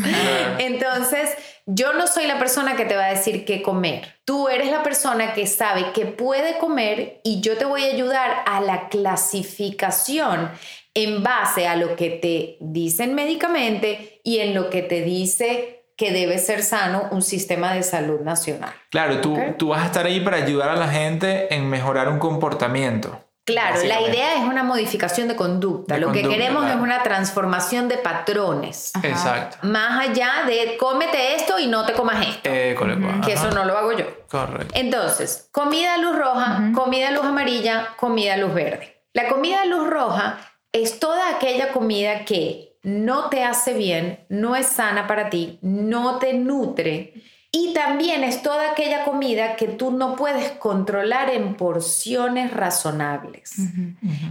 [0.60, 1.30] Entonces,
[1.74, 4.16] yo no soy la persona que te va a decir qué comer.
[4.26, 8.44] Tú eres la persona que sabe qué puede comer y yo te voy a ayudar
[8.46, 10.52] a la clasificación
[10.94, 16.12] en base a lo que te dicen médicamente y en lo que te dice que
[16.12, 18.74] debe ser sano un sistema de salud nacional.
[18.90, 22.20] Claro, tú, tú vas a estar ahí para ayudar a la gente en mejorar un
[22.20, 23.24] comportamiento.
[23.52, 25.96] Claro, la idea es una modificación de conducta.
[25.96, 26.78] De lo que queremos claro.
[26.78, 28.92] es una transformación de patrones.
[29.04, 29.58] Exacto.
[29.64, 32.50] Más allá de cómete esto y no te comas esto.
[32.50, 33.48] Eh, el- Que ajá.
[33.48, 34.06] eso no lo hago yo.
[34.30, 34.74] Correcto.
[34.76, 39.04] Entonces, comida a luz roja, comida a luz amarilla, comida a luz verde.
[39.14, 40.38] La comida a luz roja
[40.72, 46.18] es toda aquella comida que no te hace bien, no es sana para ti, no
[46.18, 47.14] te nutre.
[47.54, 53.56] Y también es toda aquella comida que tú no puedes controlar en porciones razonables.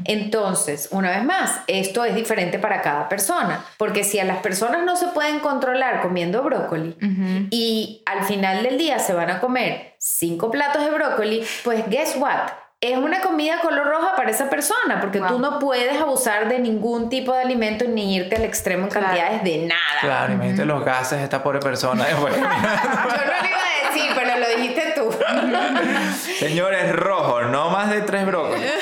[0.04, 4.84] Entonces, una vez más, esto es diferente para cada persona, porque si a las personas
[4.84, 6.96] no se pueden controlar comiendo brócoli
[7.50, 12.16] y al final del día se van a comer cinco platos de brócoli, pues guess
[12.16, 12.59] what?
[12.82, 17.10] Es una comida color roja para esa persona, porque tú no puedes abusar de ningún
[17.10, 19.06] tipo de alimento ni irte al extremo en Claro.
[19.08, 20.00] cantidades de nada.
[20.00, 22.08] Claro, imagínate los gases de esta pobre persona.
[22.10, 25.10] Yo no lo iba a decir, pero lo dijiste tú.
[26.38, 28.72] Señores, rojo, no más de tres brócolis.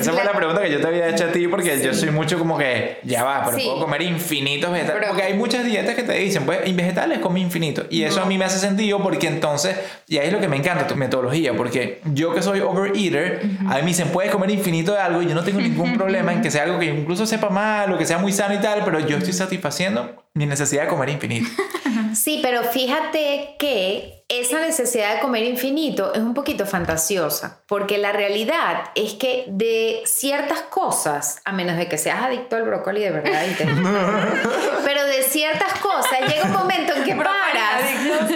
[0.00, 2.38] Esa fue la- pregunta que yo te había hecho a ti porque yo soy mucho
[2.38, 3.64] como que, ya va, pero Sí.
[3.64, 4.96] puedo comer infinitos vegetales.
[5.00, 7.84] Pero- porque hay muchas dietas que te dicen, pues, en vegetales come infinito.
[7.90, 9.76] Y eso a mí me hace sentido porque entonces,
[10.08, 13.74] y ahí es lo que me encanta tu metodología, porque yo que soy overeater, a
[13.76, 16.42] mí me dicen, puedes comer infinito de algo y yo no tengo ningún problema en
[16.42, 19.00] que sea algo que incluso sepa mal o que sea muy sano y tal, pero
[19.00, 21.48] yo estoy satisfaciendo mi necesidad de comer infinito.
[22.14, 28.12] Sí, pero fíjate que esa necesidad de comer infinito es un poquito fantasiosa, porque la
[28.12, 33.10] realidad es que de ciertas cosas, a menos de que seas adicto al brócoli de
[33.10, 33.64] verdad, y te-
[34.84, 37.82] pero de ciertas cosas llega un momento en que paras,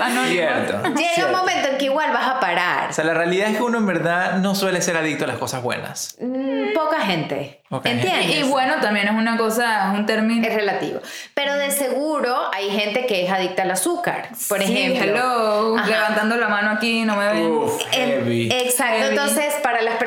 [0.02, 0.28] anónimos.
[0.28, 0.82] Cierto.
[0.96, 1.26] llega cierto.
[1.32, 2.90] un momento en que igual vas a parar.
[2.90, 5.38] O sea, la realidad es que uno en verdad no suele ser adicto a las
[5.38, 6.16] cosas buenas.
[6.20, 8.36] Mm, Poca gente, Poca ¿entiendes?
[8.36, 10.46] Y bueno, también es una cosa, es un término.
[10.46, 11.00] Es relativo.
[11.34, 15.04] Pero de seguro hay gente que es adicta al azúcar, por Sí, ejemplo.
[15.04, 15.86] hello, Ajá.
[15.88, 17.67] levantando la mano aquí, no me ven.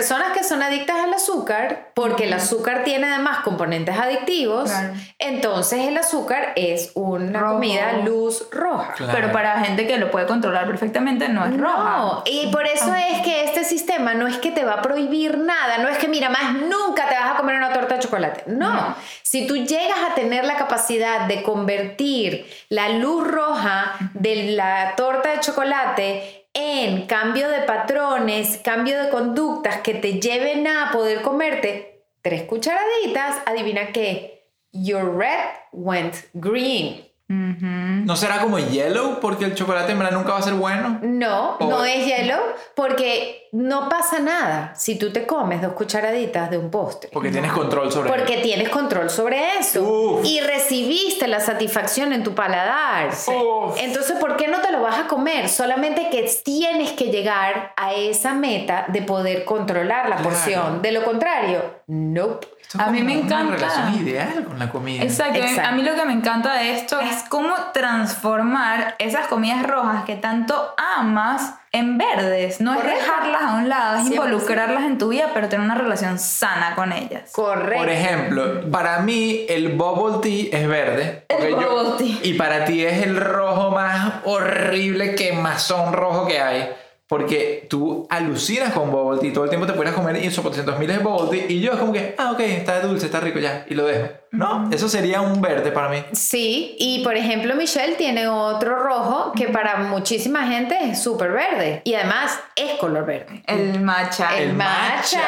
[0.02, 4.94] Personas que son adictas al azúcar, porque el azúcar tiene además componentes adictivos, Claro.
[5.20, 7.54] entonces el azúcar es una Rojo.
[7.54, 8.94] comida luz roja.
[8.94, 9.14] Claro.
[9.14, 11.98] Pero para gente que lo puede controlar perfectamente, no es roja.
[11.98, 15.38] No, y por eso es que este sistema no es que te va a prohibir
[15.38, 18.44] nada, no es que mira, más nunca te vas a comer una torta de chocolate.
[18.48, 24.94] No, si tú llegas a tener la capacidad de convertir la luz roja de la
[24.98, 31.22] torta de chocolate en cambio de patrones, cambio de conductas que te lleven a poder
[31.22, 37.08] comerte tres cucharaditas, adivina qué, your red went green.
[37.28, 39.20] ¿No será como yellow?
[39.22, 41.00] Porque el chocolate en verdad nunca va a ser bueno.
[41.02, 42.36] No, O- no es hielo
[42.76, 47.10] porque no pasa nada si tú te comes dos cucharaditas de un postre.
[47.12, 50.26] Porque tienes control sobre Porque tienes control sobre eso Uf.
[50.26, 53.10] y recibiste la satisfacción en tu paladar.
[53.10, 53.78] Uf.
[53.78, 55.50] Entonces, ¿por qué no te lo vas a comer?
[55.50, 60.30] Solamente que tienes que llegar a esa meta de poder controlar la Claro.
[60.30, 60.82] porción.
[60.82, 62.48] De lo contrario, nope.
[62.62, 63.56] Esto es A mí me Una encanta.
[63.56, 65.04] relación ideal con la comida.
[65.04, 65.40] Exacto.
[65.40, 65.70] Exacto.
[65.70, 70.16] A mí lo que me encanta de esto es cómo transformar esas comidas rojas que
[70.16, 72.60] tanto amas en verdes.
[72.60, 72.98] No Correcto.
[72.98, 74.12] es dejarlas a un lado, es 100%.
[74.14, 77.32] involucrarlas en tu vida, pero tener una relación sana con ellas.
[77.32, 77.78] Correcto.
[77.80, 81.24] Por ejemplo, para mí el bubble tea es verde.
[81.30, 82.18] El porque yo- bubble tea.
[82.24, 86.70] Y para ti es el rojo más horrible que mazón rojo que hay.
[87.12, 89.34] Porque tú alucinas con bubble tea.
[89.34, 91.52] Todo el tiempo te puedes comer esos 400 miles de bubble tea.
[91.52, 93.66] Y yo es como que, ah, ok, está dulce, está rico ya.
[93.70, 94.08] Y lo dejo.
[94.32, 96.02] No, eso sería un verde para mí.
[96.14, 101.82] Sí, y por ejemplo Michelle tiene otro rojo que para muchísima gente es súper verde
[101.84, 103.44] y además es color verde.
[103.46, 104.38] El matcha.
[104.38, 105.20] El matcha.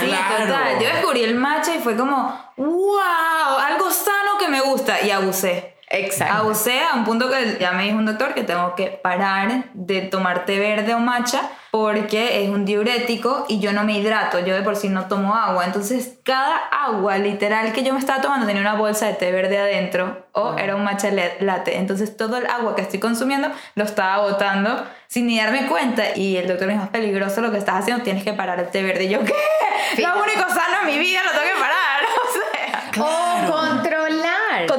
[0.00, 0.44] Sí, Claro.
[0.46, 0.78] total.
[0.80, 5.74] Yo descubrí el matcha y fue como, wow, algo sano que me gusta y abusé.
[5.90, 6.34] Exacto.
[6.34, 10.02] Abusé a un punto que ya me dijo un doctor que tengo que parar de
[10.02, 14.54] tomar té verde o matcha porque es un diurético y yo no me hidrato, yo
[14.54, 15.64] de por sí no tomo agua.
[15.64, 19.58] Entonces, cada agua literal que yo me estaba tomando tenía una bolsa de té verde
[19.58, 21.76] adentro o era un matcha latte.
[21.76, 26.16] Entonces, todo el agua que estoy consumiendo lo estaba botando sin ni darme cuenta.
[26.16, 28.68] Y el doctor me dijo, es peligroso lo que estás haciendo, tienes que parar el
[28.68, 29.04] té verde.
[29.04, 29.34] Y yo, ¿qué?
[29.98, 32.00] Lo único sano en mi vida lo tengo que parar.
[32.20, 33.29] O sea, O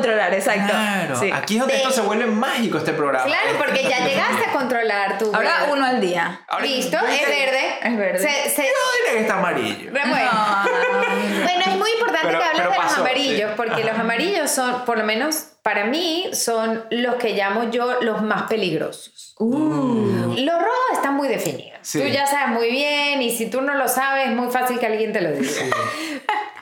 [0.01, 0.33] controlar.
[0.33, 0.69] exacto.
[0.73, 1.15] Claro.
[1.19, 1.29] Sí.
[1.33, 3.25] Aquí es donde De- esto se vuelve mágico este programa.
[3.25, 5.33] Claro, porque ya llegaste a controlar tu.
[5.33, 5.73] Ahora verde.
[5.73, 6.41] uno al día.
[6.47, 7.79] Ahora- Listo, es verde.
[7.83, 8.19] Es verde.
[8.19, 8.69] Se- se- Yo
[9.05, 9.91] diría que está amarillo.
[9.91, 10.15] Bueno.
[10.15, 11.01] No.
[11.43, 13.53] Bueno, es muy importante Pero- que hables de los amarillos, sí.
[13.57, 18.21] porque los amarillos son, por lo menos para mí, son los que llamo yo los
[18.21, 19.35] más peligrosos.
[19.39, 21.79] Los rojos están muy definidos.
[21.81, 21.99] Sí.
[22.01, 24.85] Tú ya sabes muy bien, y si tú no lo sabes, es muy fácil que
[24.85, 25.51] alguien te lo diga.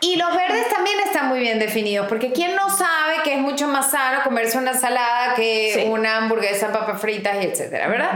[0.02, 3.68] Y los verdes también están muy bien definidos, porque ¿quién no sabe que es mucho
[3.68, 5.90] más sano comerse una ensalada que Sí.
[5.90, 8.12] una hamburguesa, papas fritas y etcétera, ¿verdad?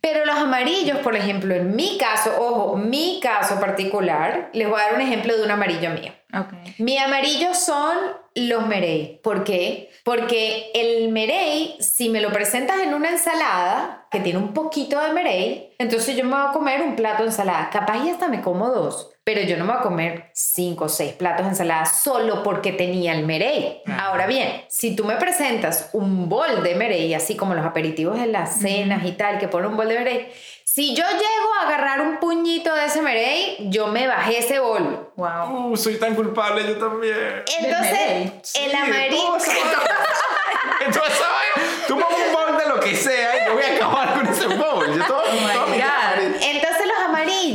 [0.00, 4.84] Pero los amarillos, por ejemplo, en mi caso, ojo, mi caso particular, les voy a
[4.84, 6.12] dar un ejemplo de un amarillo mío.
[6.32, 6.52] Ok.
[6.78, 7.96] Mi amarillo son
[8.34, 9.20] los merey.
[9.22, 9.90] ¿Por qué?
[10.04, 15.12] Porque el merey, si me lo presentas en una ensalada que tiene un poquito de
[15.12, 17.70] merey, entonces yo me voy a comer un plato de ensalada.
[17.70, 20.88] Capaz y hasta me como dos, pero yo no me voy a comer cinco o
[20.88, 23.82] seis platos de ensalada solo porque tenía el merey.
[23.98, 28.26] Ahora bien, si tú me presentas un bol de merey, así como los aperitivos de
[28.26, 30.28] las cenas y tal, que ponen un bol de merey,
[30.74, 35.08] si yo llego a agarrar un puñito de ese merey, yo me bajé ese bol.
[35.14, 35.70] Wow.
[35.70, 37.44] Uh, soy tan culpable yo también.
[37.60, 39.36] Entonces, el amarillo.
[40.84, 41.86] Entonces, ¿sabes?
[41.86, 44.48] Tú pongo un bowl de lo que sea y yo voy a acabar con ese
[44.48, 44.98] bowl.
[44.98, 45.86] Yo todo, Oh todo mi God.
[45.86, 46.38] amarillo.
[46.42, 46.86] Entonces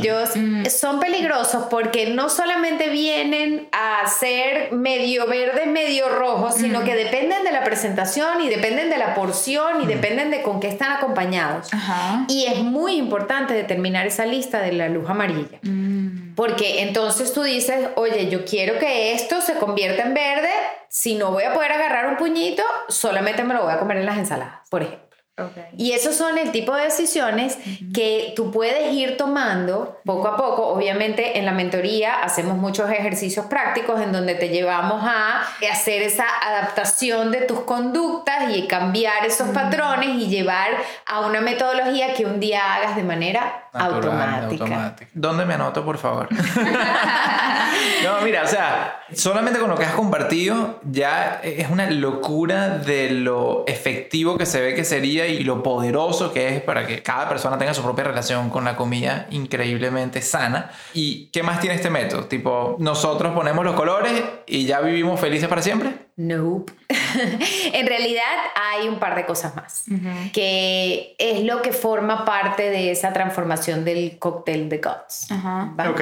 [0.08, 0.66] los amarillos Mm.
[0.66, 6.60] son peligrosos porque no solamente vienen a ser medio verdes, medio rojos, Mm.
[6.60, 10.60] sino que dependen de la presentación y dependen de la porción y dependen de con
[10.60, 11.72] qué están acompañados.
[11.72, 12.24] Ajá.
[12.28, 15.58] Y es muy importante determinar esa lista de la luz amarilla.
[15.62, 16.34] Mm.
[16.34, 20.48] Porque entonces tú dices, oye, yo quiero que esto se convierta en verde,
[20.88, 24.06] si no voy a poder agarrar un puñito, solamente me lo voy a comer en
[24.06, 25.09] las ensaladas, por ejemplo.
[25.38, 25.56] Ok.
[25.78, 27.56] Y esos son el tipo de decisiones
[27.94, 30.66] que tú puedes ir tomando poco a poco.
[30.68, 36.26] Obviamente en la mentoría hacemos muchos ejercicios prácticos en donde te llevamos a hacer esa
[36.42, 40.68] adaptación de tus conductas y cambiar esos patrones y llevar
[41.06, 44.64] a una metodología que un día hagas de manera Natural, automática.
[44.64, 45.10] automática.
[45.14, 46.28] ¿Dónde me anoto, por favor?
[48.04, 53.10] no, mira, o sea, solamente con lo que has compartido ya es una locura de
[53.10, 57.28] lo efectivo que se ve que sería y lo poderoso que es para que cada
[57.28, 60.70] persona tenga su propia relación con la comida increíblemente sana.
[60.94, 62.24] ¿Y qué más tiene este método?
[62.24, 64.12] Tipo, nosotros ponemos los colores
[64.46, 65.90] y ya vivimos felices para siempre.
[66.16, 66.72] Nope.
[67.72, 68.22] en realidad
[68.54, 69.84] hay un par de cosas más,
[70.32, 75.30] que es lo que forma parte de esa transformación del cóctel de Guts.
[75.30, 75.72] Ajá.
[75.78, 75.94] ¿va?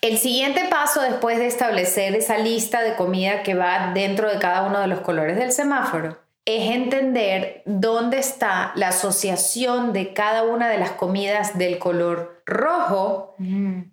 [0.00, 4.66] El siguiente paso después de establecer esa lista de comida que va dentro de cada
[4.66, 10.68] uno de los colores del semáforo es entender dónde está la asociación de cada una
[10.68, 13.34] de las comidas del color rojo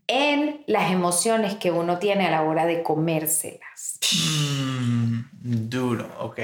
[0.08, 3.99] en las emociones que uno tiene a la hora de comérselas.
[4.14, 5.20] Mm,
[5.70, 6.39] duro, ok.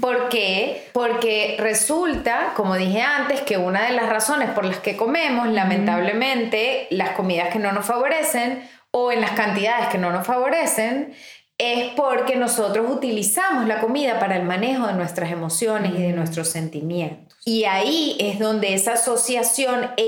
[0.00, 0.88] ¿Por qué?
[0.92, 6.88] Porque resulta, como dije antes, que una de las razones por las que comemos, lamentablemente,
[6.90, 11.14] las comidas que no nos favorecen o en las cantidades que no nos favorecen,
[11.62, 16.48] es porque nosotros utilizamos la comida para el manejo de nuestras emociones y de nuestros
[16.48, 17.36] sentimientos.
[17.44, 20.04] Y ahí es donde esa asociación e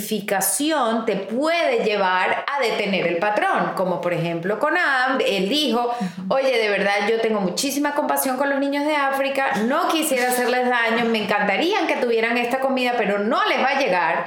[0.00, 5.92] identificación te puede llevar a detener el patrón, como por ejemplo con Adam, él dijo,
[6.28, 10.68] oye, de verdad yo tengo muchísima compasión con los niños de África, no quisiera hacerles
[10.68, 14.24] daño, me encantaría que tuvieran esta comida, pero no les va a llegar,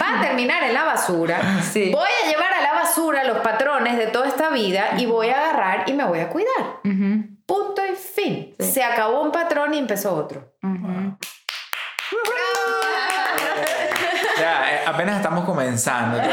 [0.00, 1.90] va a terminar en la basura, Sí.
[1.92, 5.38] voy a llevar a la basura los patrones de toda esta vida y voy a
[5.38, 6.80] agarrar y me voy a cuidar.
[6.84, 7.24] Ujú.
[7.46, 8.54] Punto y fin.
[8.58, 10.54] Se acabó un patrón y empezó otro.
[10.62, 11.16] Ujú.
[14.38, 16.18] Ya, eh, apenas estamos comenzando.
[16.18, 16.30] O sea,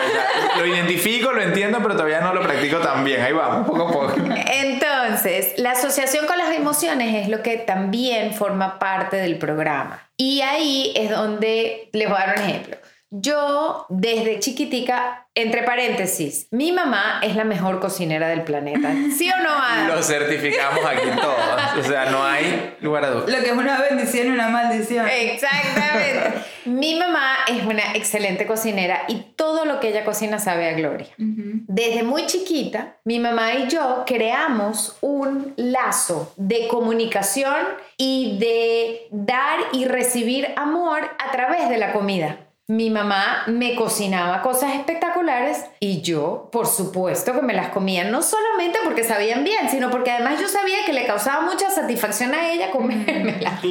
[0.58, 3.22] lo identifico, lo entiendo, pero todavía no lo practico tan bien.
[3.22, 4.14] Ahí vamos, poco a poco.
[4.48, 10.10] Entonces, la asociación con las emociones es lo que también forma parte del programa.
[10.18, 12.78] Y ahí es donde les voy a dar un ejemplo.
[13.12, 18.94] Yo, desde chiquitica, entre paréntesis, mi mamá es la mejor cocinera del planeta.
[19.18, 19.88] ¿Sí o no, Adam?
[19.88, 21.86] Lo certificamos aquí todos.
[21.86, 23.30] O sea, no hay lugar a dudas.
[23.30, 25.08] Lo que es una bendición y una maldición.
[25.08, 26.40] Exactamente.
[26.66, 31.08] Mi mamá es una excelente cocinera y todo lo que ella cocina sabe a gloria.
[31.18, 37.56] Desde muy chiquita, mi mamá y yo creamos un lazo de comunicación
[37.98, 42.49] y de dar y recibir amor a través de la comida.
[42.70, 48.22] Mi mamá me cocinaba cosas espectaculares y yo, por supuesto, que me las comía, no
[48.22, 52.48] solamente porque sabían bien, sino porque además yo sabía que le causaba mucha satisfacción a
[52.48, 53.64] ella comérmelas.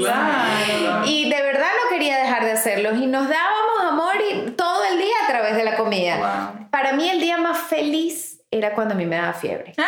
[1.07, 4.99] Y de verdad no quería dejar de hacerlos y nos dábamos amor y todo el
[4.99, 6.67] día a través de la comida.
[6.73, 9.75] Para mí el día más feliz era cuando a mí me daba fiebre.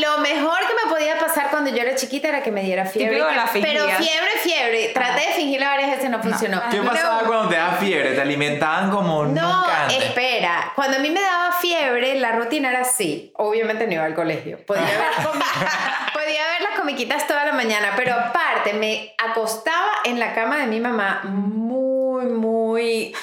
[0.00, 3.16] Lo mejor que me podía pasar cuando yo era chiquita era que me diera fiebre.
[3.16, 4.88] Típico de la pero fiebre, fiebre.
[4.94, 6.62] Traté de fingirla varias veces, no funcionó.
[6.70, 8.14] ¿Qué pasaba No, cuando te daba fiebre?
[8.14, 10.04] ¿Te alimentaban como no, nunca antes?
[10.04, 10.72] espera.
[10.74, 13.32] Cuando a mí me daba fiebre, la rutina era así.
[13.36, 14.58] Obviamente no iba al colegio.
[14.66, 15.26] Podía ver,
[16.12, 20.66] podía ver las comiquitas toda la mañana, pero aparte me acostaba en la cama de
[20.66, 23.14] mi mamá muy, muy,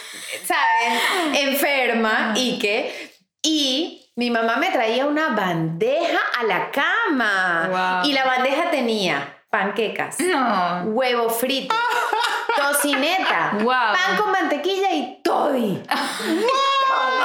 [0.45, 1.37] ¿saben?
[1.49, 3.11] Enferma y que...
[3.45, 8.01] Y mi mamá me traía una bandeja a la cama.
[8.03, 8.09] Wow.
[8.09, 10.83] Y la bandeja tenía panquecas, No.
[10.85, 11.75] huevo frito,
[12.55, 13.65] tocineta, Wow.
[13.65, 15.81] pan con mantequilla y toddy.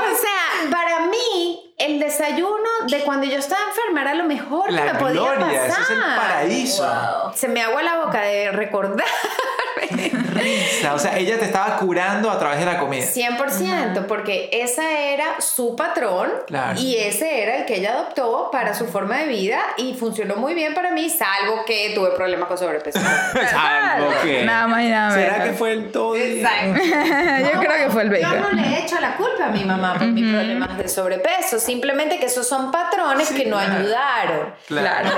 [0.00, 4.86] O sea, para mí, el desayuno de cuando yo estaba enferma era lo mejor La
[4.86, 5.68] que me podía gloria, pasar.
[5.68, 7.32] ese es el paraíso.
[7.34, 9.06] Se me agua la boca de recordar.
[9.80, 10.94] Risa.
[10.94, 13.04] O sea, ella te estaba curando a través de la comida.
[13.06, 16.78] 100%, porque esa era su patrón Claro.
[16.80, 20.54] y ese era el que ella adoptó para su forma de vida y funcionó muy
[20.54, 22.98] bien para mí, salvo que tuve problemas con sobrepeso.
[23.50, 24.44] Salvo que.
[24.44, 25.48] Nada más y nada ¿Será menos.
[25.48, 26.16] que fue el todo?
[26.16, 28.56] Yo creo que fue el Yo no bacon.
[28.56, 32.26] le he hecho la culpa a mi mamá por mis problemas de sobrepeso, simplemente que
[32.26, 33.74] esos son patrones que no claro.
[33.78, 34.54] ayudaron.
[34.66, 35.10] Claro.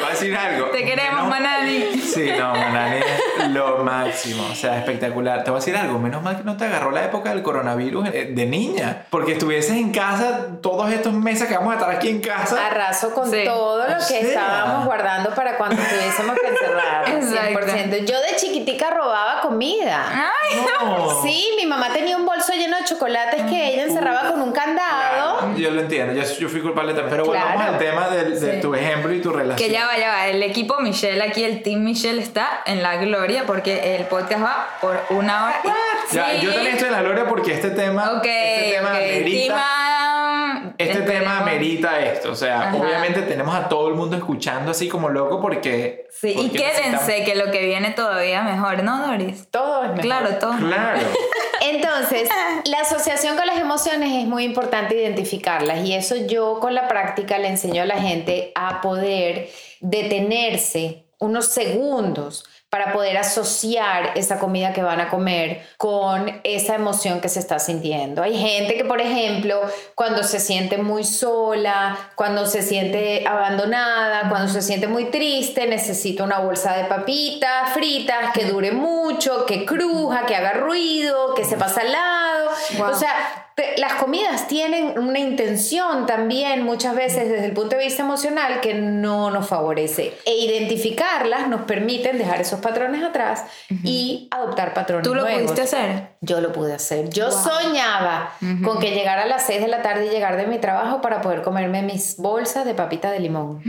[0.00, 0.66] Voy a decir algo.
[0.70, 2.00] Te queremos, Manani.
[2.00, 2.96] Sí, no, Manani
[3.40, 4.44] es lo máximo.
[4.50, 5.44] O sea, espectacular.
[5.44, 5.98] Te voy a decir algo.
[5.98, 9.04] Menos mal que no te agarró la época del coronavirus eh, de niña.
[9.10, 12.66] Porque estuvieses en casa todos estos meses que vamos a estar aquí en casa.
[12.66, 13.42] Arraso con Sí.
[13.44, 14.20] todo lo O que sea.
[14.20, 17.08] estábamos guardando para cuando tuviésemos que encerrar.
[17.08, 17.66] Exacto.
[17.66, 18.04] 100%.
[18.04, 20.06] Yo de chiquitica robaba comida.
[20.10, 21.22] Ay, No.
[21.22, 25.54] Sí, mi mamá tenía un bolso lleno de chocolates que ella encerraba con un candado.
[25.56, 27.10] Yo lo entiendo, yo, yo fui culpable también.
[27.10, 27.72] Pero volvamos Claro.
[27.72, 28.60] al tema del- de, Sí.
[28.60, 29.56] tu ejemplo y tu relación.
[29.68, 30.26] Que ya va, ya va.
[30.28, 34.66] El equipo Michelle aquí, el team Michelle está en la gloria porque el podcast va
[34.80, 35.60] por una hora.
[35.64, 35.68] y-
[36.14, 36.40] Ya, Sí.
[36.40, 38.96] Yo también estoy en la gloria porque este tema, este tema ok.
[38.96, 39.54] amerita.
[39.54, 41.32] Team Adam, Este tema esperemos.
[41.42, 42.76] amerita esto, o sea, Ajá.
[42.76, 46.06] obviamente tenemos a todo el mundo escuchando así como loco porque...
[46.10, 49.48] Sí, y porque quédense necesitamos- que lo que viene todavía mejor, ¿no, Doris?
[49.50, 50.02] Todo es mejor.
[50.02, 50.56] Claro, todo.
[50.56, 51.00] Claro.
[51.60, 52.28] Entonces,
[52.64, 57.36] la asociación con las emociones es muy importante identificarlas y eso yo con la práctica
[57.38, 59.48] le enseño a la gente a poder
[59.80, 67.20] detenerse unos segundos para poder asociar esa comida que van a comer con esa emoción
[67.20, 68.22] que se está sintiendo.
[68.22, 69.60] Hay gente que, por ejemplo,
[69.94, 76.24] cuando se siente muy sola, cuando se siente abandonada, cuando se siente muy triste, necesita
[76.24, 81.68] una bolsa de papitas fritas que dure mucho, que cruja, que haga ruido, que sepa
[81.68, 82.50] salado.
[82.76, 82.90] Wow.
[82.90, 87.84] O sea, te- las comidas tienen una intención también muchas veces desde el punto de
[87.84, 90.16] vista emocional que no nos favorece.
[90.24, 93.44] E identificarlas nos permiten dejar esos patrones atrás
[93.84, 95.42] y adoptar patrones ¿Tú lo nuevos.
[95.42, 96.08] pudiste hacer?
[96.20, 97.08] Yo lo pude hacer.
[97.10, 98.32] Yo soñaba
[98.64, 101.20] con que llegara a las 6 de la tarde y llegar de mi trabajo para
[101.20, 103.62] poder comerme mis bolsas de papita de limón.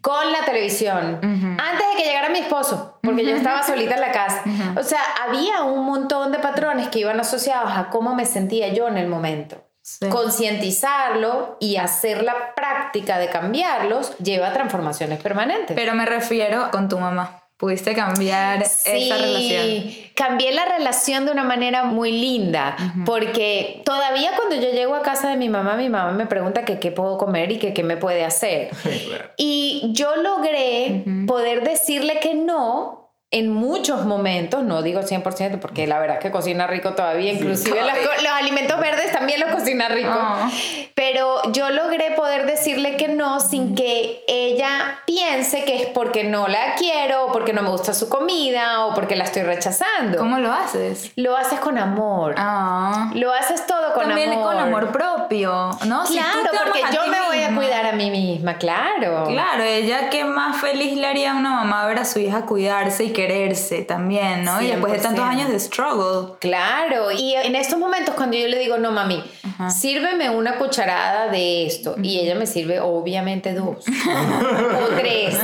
[0.00, 1.18] con la televisión.
[1.22, 4.42] Antes de que llegara mi esposo, porque yo estaba solita en la casa.
[4.76, 8.88] O sea, había un montón de patrones que iban asociados a cómo me sentía yo
[8.88, 9.64] en el momento.
[9.82, 10.08] Sí.
[10.10, 15.74] Concientizarlo y hacer la práctica de cambiarlos lleva a transformaciones permanentes.
[15.74, 17.47] Pero me refiero con tu mamá.
[17.58, 19.92] Pudiste cambiar esa relación.
[20.14, 25.28] cambié la relación de una manera muy linda, porque todavía cuando yo llego a casa
[25.28, 27.96] de mi mamá, mi mamá me pregunta que qué puedo comer y que qué me
[27.96, 28.70] puede hacer.
[29.36, 35.98] Y yo logré poder decirle que no en muchos momentos, no digo 100% porque la
[35.98, 40.48] verdad es que cocina rico todavía, inclusive los alimentos verdes también los cocina rico, Oh.
[40.94, 46.48] pero yo logré poder decirle que no sin que ella piense que es porque no
[46.48, 50.16] la quiero, o porque no me gusta su comida, o porque la estoy rechazando.
[50.16, 51.12] ¿Cómo lo haces?
[51.16, 52.34] Lo haces con amor.
[52.38, 53.10] Ah.
[53.14, 54.44] Lo haces todo con También amor.
[54.44, 56.06] con amor propio, ¿no?
[56.06, 59.24] Si tú Claro, porque yo me voy a cuidar a mí misma, claro.
[59.26, 63.04] Claro, ella que más feliz le haría a una mamá ver a su hija cuidarse
[63.04, 64.62] y quererse también, ¿no?
[64.62, 65.28] Y después de tantos 100%.
[65.28, 66.36] años de struggle.
[66.38, 69.20] Claro, y en estos momentos cuando yo le digo, no mami,
[69.76, 75.36] sírveme una cucharada de esto, y ella me sirve obviamente dos o tres.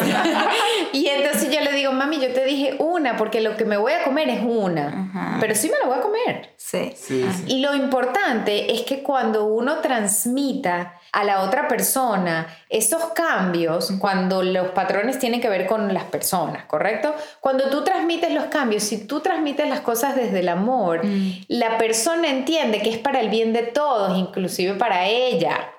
[0.93, 3.93] y entonces yo le digo, mami, yo te dije una, porque lo que me voy
[3.93, 5.39] a comer es una, Ajá.
[5.41, 6.55] pero sí me la voy a comer.
[6.57, 6.93] Sí.
[6.95, 7.45] Sí, sí.
[7.49, 14.43] Y lo importante es que cuando uno transmita a la otra persona esos cambios, cuando
[14.43, 17.15] los patrones tienen que ver con las personas, ¿correcto?
[17.41, 21.03] Cuando tú transmites los cambios, si tú transmites las cosas desde el amor,
[21.47, 25.71] la persona entiende que es para el bien de todos, inclusive para ella.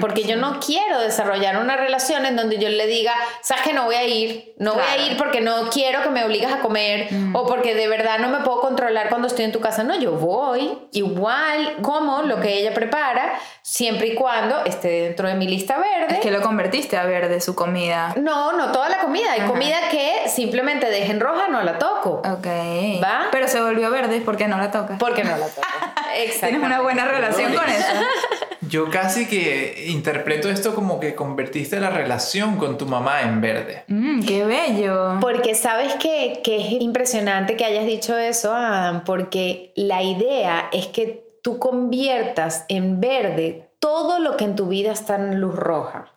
[0.00, 3.84] Porque yo no quiero desarrollar una relación en donde yo le diga, sabes que no
[3.84, 5.02] voy a ir, no voy a Claro.
[5.10, 8.38] ir porque no quiero que me obligas a comer o porque de verdad no me
[8.40, 9.84] puedo controlar cuando estoy en tu casa.
[9.84, 15.34] No, yo voy igual como lo que ella prepara, siempre y cuando esté dentro de
[15.34, 16.14] mi lista verde.
[16.14, 18.14] Es que lo convertiste a ver de su comida.
[18.16, 19.32] No, no toda la comida.
[19.32, 19.48] Hay Ajá.
[19.48, 22.22] comida que simplemente dejen roja, no la toco.
[22.24, 22.46] Ok.
[23.02, 23.28] ¿Va?
[23.30, 24.98] Pero se volvió verde porque no la tocas.
[24.98, 25.66] Porque no la toco.
[26.16, 26.46] Exacto.
[26.48, 27.86] Tienes una buena relación con eso.
[28.70, 33.82] Yo casi que interpreto esto como que convertiste la relación con tu mamá en verde.
[33.88, 35.18] Mm, qué bello.
[35.20, 40.86] Porque sabes que, que es impresionante que hayas dicho eso, Adam, porque la idea es
[40.86, 46.12] que tú conviertas en verde todo lo que en tu vida está en luz roja.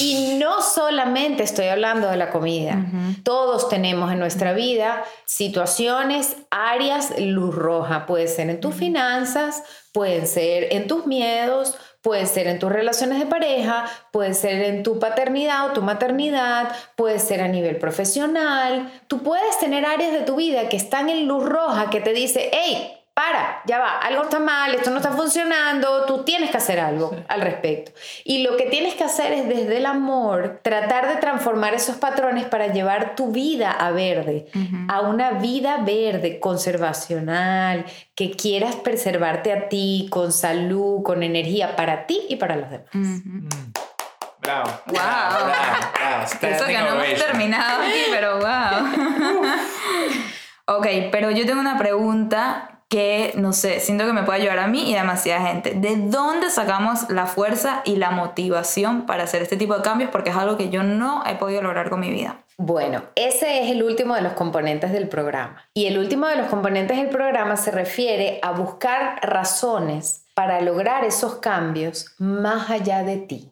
[0.00, 2.84] Y no solamente estoy hablando de la comida,
[3.22, 8.04] todos tenemos en nuestra vida situaciones, áreas, luz roja.
[8.04, 13.18] Puede ser en tus finanzas, pueden ser en tus miedos, puede ser en tus relaciones
[13.18, 18.92] de pareja, puede ser en tu paternidad o tu maternidad, puede ser a nivel profesional.
[19.08, 22.50] Tú puedes tener áreas de tu vida que están en luz roja que te dice,
[22.52, 26.78] hey, para, ya va, algo está mal, esto no está funcionando, tú tienes que hacer
[26.78, 27.92] algo al respecto.
[28.24, 32.44] Y lo que tienes que hacer es desde el amor tratar de transformar esos patrones
[32.44, 34.48] para llevar tu vida a verde,
[34.88, 42.04] a una vida verde, conservacional, que quieras preservarte a ti, con salud, con energía para
[42.04, 42.88] ti y para los demás.
[42.92, 43.48] Mm.
[44.40, 44.70] Bravo.
[44.88, 44.94] Wow.
[44.94, 46.54] Bravo, bravo, bravo.
[46.54, 48.86] Eso que no hemos terminado aquí, pero wow.
[50.76, 54.68] ok, pero yo tengo una pregunta que, no sé, siento que me puede ayudar a
[54.68, 55.74] mí y a demasiada gente.
[55.74, 60.10] ¿De dónde sacamos la fuerza y la motivación para hacer este tipo de cambios?
[60.10, 62.38] Porque es algo que yo no he podido lograr con mi vida.
[62.56, 65.62] Bueno, ese es el último de los componentes del programa.
[65.74, 71.02] Y el último de los componentes del programa se refiere a buscar razones para lograr
[71.06, 73.50] esos cambios más allá de ti.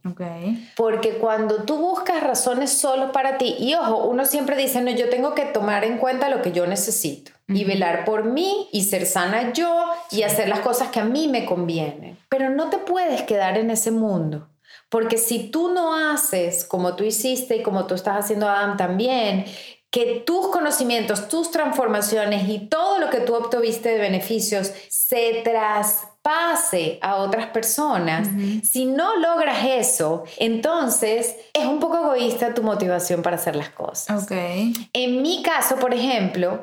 [0.76, 5.09] Porque cuando tú buscas razones solo para ti, y ojo, uno siempre dice, no, yo
[5.09, 9.07] tengo que tomar en cuenta lo que yo necesito y velar por mí y ser
[9.07, 12.18] sana yo y hacer las cosas que a mí me convienen.
[12.28, 14.51] Pero no te puedes quedar en ese mundo.
[14.91, 19.47] Porque si tú no haces como tú hiciste y como tú estás haciendo Adam también,
[19.91, 25.41] que tus conocimientos, tus transformaciones y todo lo que tú obtuviste de beneficios se
[26.25, 28.29] traspase a otras personas,
[28.62, 34.25] si no logras eso, entonces es un poco egoísta tu motivación para hacer las cosas.
[34.25, 34.33] Ok.
[34.93, 36.62] En mi caso, por ejemplo,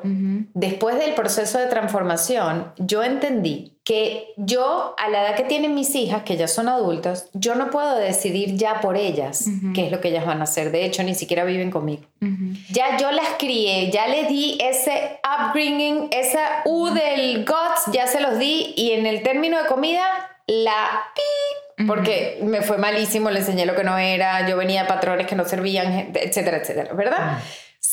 [0.54, 5.94] después del proceso de transformación, yo entendí que yo, a la edad que tienen mis
[5.96, 10.00] hijas, que ya son adultas, yo no puedo decidir ya por ellas qué es lo
[10.00, 10.70] que ellas van a hacer.
[10.70, 12.02] De hecho, ni siquiera viven conmigo.
[12.70, 18.20] Ya yo las crié, ya les di ese upbringing, esa U del guts, ya se
[18.20, 20.04] los di y en el término de comida,
[20.46, 24.88] la pi, porque me fue malísimo, le enseñé lo que no era, yo venía de
[24.88, 27.40] patrones que no servían, etcétera, etcétera, ¿verdad?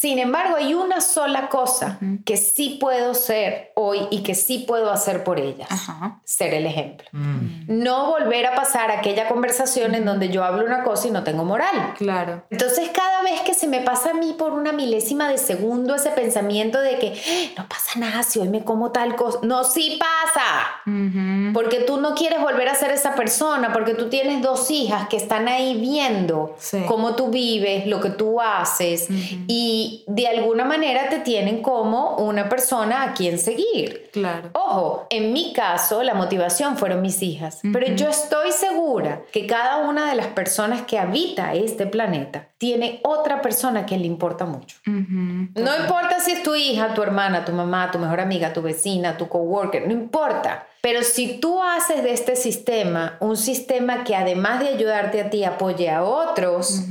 [0.02, 4.92] Sin embargo, hay una sola cosa que sí puedo ser hoy y que sí puedo
[4.94, 5.68] hacer por ellas.
[5.70, 6.22] Ajá.
[6.24, 7.06] Ser el ejemplo.
[7.12, 7.66] Mm.
[7.84, 11.44] No volver a pasar aquella conversación en donde yo hablo una cosa y no tengo
[11.44, 11.96] moral.
[11.98, 12.46] Claro.
[12.50, 16.12] Entonces cada vez que se me pasa a mí por una milésima de segundo ese
[16.12, 17.14] pensamiento de que
[17.58, 21.52] "Ah, no pasa nada si hoy me como tal cosa, no, sí pasa.
[21.54, 25.18] Porque tú no quieres volver a ser esa persona, porque tú tienes dos hijas que
[25.18, 26.84] están ahí viendo Sí.
[26.88, 29.08] cómo tú vives, lo que tú haces,
[29.48, 34.10] y de alguna manera te tienen como una persona a quien seguir.
[34.12, 34.50] Claro.
[34.54, 39.78] Ojo, en mi caso la motivación fueron mis hijas, pero yo estoy segura que cada
[39.78, 44.78] una de las personas que habita este planeta tiene otra persona que le importa mucho.
[44.86, 49.18] No importa si es tu hija, tu hermana, tu mamá, tu mejor amiga, tu vecina,
[49.18, 50.66] tu coworker, no importa.
[50.82, 55.44] Pero si tú haces de este sistema un sistema que además de ayudarte a ti
[55.44, 56.84] apoye a otros,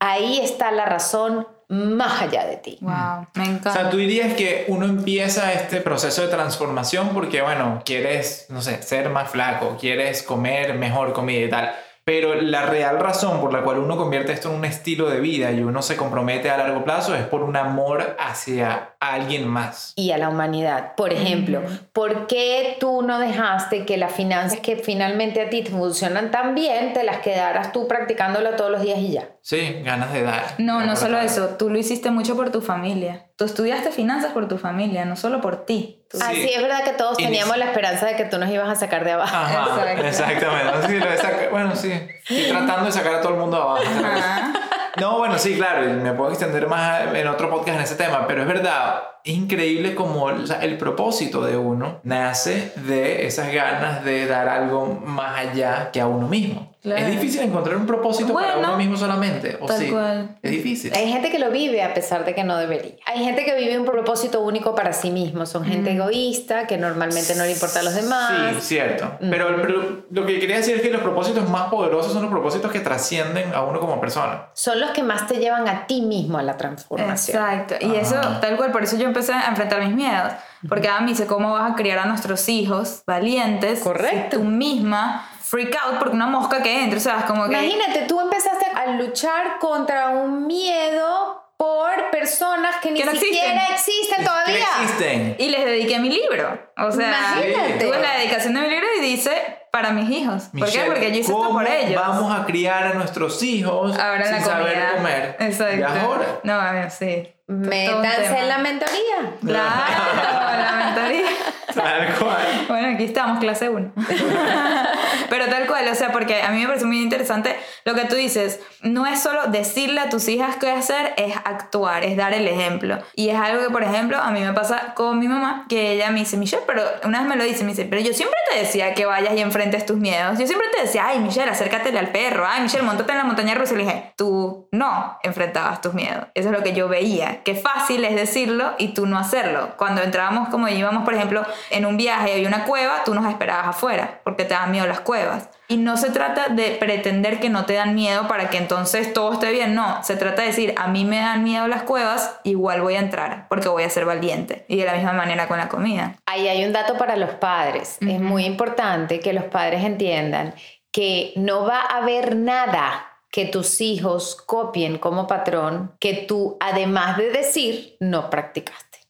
[0.00, 2.78] ahí está la razón más allá de ti.
[2.80, 3.72] Wow, me O encanta.
[3.72, 8.82] sea, tú dirías que uno empieza este proceso de transformación porque, bueno, quieres, no sé,
[8.82, 11.72] ser más flaco, quieres comer mejor comida y tal.
[12.04, 15.50] Pero la real razón por la cual uno convierte esto en un estilo de vida
[15.50, 19.92] y uno se compromete a largo plazo es por un amor hacia alguien más.
[19.96, 20.94] y a la humanidad.
[20.94, 21.62] Por ejemplo,
[21.92, 26.54] ¿por qué tú no dejaste que las finanzas que finalmente a ti te funcionan tan
[26.54, 29.28] bien, te las quedaras tú practicándolo todos los días y ya?
[29.48, 30.54] Sí, ganas de dar.
[30.58, 31.26] No, no solo dar.
[31.26, 33.26] eso, tú lo hiciste mucho por tu familia.
[33.36, 36.02] Tú estudiaste finanzas por tu familia, no solo por ti.
[36.10, 36.24] Tú- Sí.
[36.26, 39.04] Así es verdad que todos teníamos la esperanza de que tú nos ibas a sacar
[39.04, 39.36] de abajo.
[39.36, 41.16] Ajá, exactamente.
[41.16, 41.92] Saca- Bueno, sí.
[42.28, 43.84] Estoy tratando de sacar a todo el mundo abajo.
[44.04, 44.52] Ajá.
[45.00, 48.26] No, bueno, sí, claro, y me puedo extender más en otro podcast en ese tema,
[48.26, 53.52] pero es verdad, es increíble como o sea, el propósito de uno nace de esas
[53.52, 56.74] ganas de dar algo más allá que a uno mismo.
[56.86, 57.04] Claro.
[57.04, 59.90] Es difícil encontrar un propósito para Bueno, uno mismo solamente, ¿o tal sí?
[59.90, 60.36] cual.
[60.40, 60.92] Es difícil.
[60.94, 62.94] Hay gente que lo vive a pesar de que no debería.
[63.06, 65.46] Hay gente que vive un propósito único para sí mismo.
[65.46, 68.54] Son gente egoísta que normalmente no le importa a los demás.
[68.60, 69.18] Sí, cierto.
[69.18, 72.70] Pero, pero lo que quería decir es que los propósitos más poderosos son los propósitos
[72.70, 74.46] que trascienden a uno como persona.
[74.54, 77.36] Son los que más te llevan a ti mismo a la transformación.
[77.36, 77.74] Exacto.
[77.80, 80.34] Y eso, tal cual, por eso yo empecé a enfrentar mis miedos.
[80.68, 83.80] Porque a mí dice, ¿cómo vas a criar a nuestros hijos valientes?
[83.80, 84.36] Correcto.
[84.36, 87.52] Si tú misma freak out porque una mosca que entra, o sea, es como que...
[87.52, 93.68] Imagínate, tú empezaste a luchar contra un miedo por personas que ni Que no siquiera
[93.70, 94.66] existen, Que todavía.
[94.82, 95.36] existen.
[95.38, 96.58] Y les dediqué mi libro.
[96.76, 97.08] O sea,
[97.38, 97.84] Imagínate.
[97.86, 99.32] tuve la dedicación de mi libro y dice,
[99.70, 100.44] para mis hijos.
[100.44, 100.66] ¿Por qué?
[100.66, 102.00] Michelle, Porque yo hice esto ¿cómo por ellos.
[102.00, 105.36] Vamos a criar a nuestros hijos Ahora sin la saber comer.
[105.40, 105.76] Exacto.
[105.78, 106.26] Y ahora.
[106.42, 107.32] No, a ver, sí.
[107.46, 109.32] Métanse en la mentoría.
[109.40, 109.64] Claro,
[110.16, 111.28] la mentoría.
[111.76, 112.64] Tal cual.
[112.68, 113.92] Bueno, aquí estamos, clase 1.
[115.28, 118.14] Pero tal cual, o sea, porque a mí me parece muy interesante lo que tú
[118.14, 118.60] dices.
[118.82, 122.98] No es solo decirle a tus hijas qué hacer, es actuar, es dar el ejemplo.
[123.14, 126.10] Y es algo que, por ejemplo, a mí me pasa con mi mamá, que ella
[126.10, 128.58] me dice, Michelle, pero una vez me lo dice, me dice, pero yo siempre te
[128.60, 130.38] decía que vayas y enfrentes tus miedos.
[130.38, 132.46] Yo siempre te decía, ay, Michelle, acércatele al perro.
[132.46, 133.74] Ay, Michelle, montate en la montaña rusa.
[133.74, 136.26] Y le dije, tú no enfrentabas tus miedos.
[136.34, 137.42] Eso es lo que yo veía.
[137.42, 139.70] Qué fácil es decirlo y tú no hacerlo.
[139.76, 143.26] Cuando entrábamos, como íbamos, por ejemplo, en un viaje y había una cueva, tú nos
[143.26, 145.48] esperabas afuera porque te dan miedo las cuevas.
[145.68, 149.32] Y no se trata de pretender que no te dan miedo para que entonces todo
[149.32, 149.74] esté bien.
[149.74, 153.00] No, se trata de decir, a mí me dan miedo las cuevas, igual voy a
[153.00, 154.64] entrar porque voy a ser valiente.
[154.68, 156.16] Y de la misma manera con la comida.
[156.26, 157.98] Ahí hay un dato para los padres.
[158.00, 160.54] Es muy importante que los padres entiendan
[160.92, 167.18] que no va a haber nada que tus hijos copien como patrón que tú, además
[167.18, 169.00] de decir, no practicaste.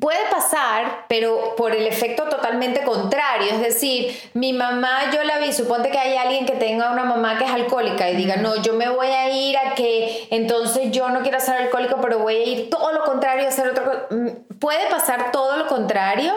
[0.00, 3.48] Puede pasar, pero por el efecto totalmente contrario.
[3.52, 7.38] Es decir, mi mamá, yo la vi, suponte que hay alguien que tenga una mamá
[7.38, 11.08] que es alcohólica y diga, no, yo me voy a ir a que entonces yo
[11.08, 14.06] no quiero ser alcohólico, pero voy a ir todo lo contrario a hacer otra cosa.
[14.10, 14.28] Mm,
[14.60, 16.32] Puede pasar todo lo contrario,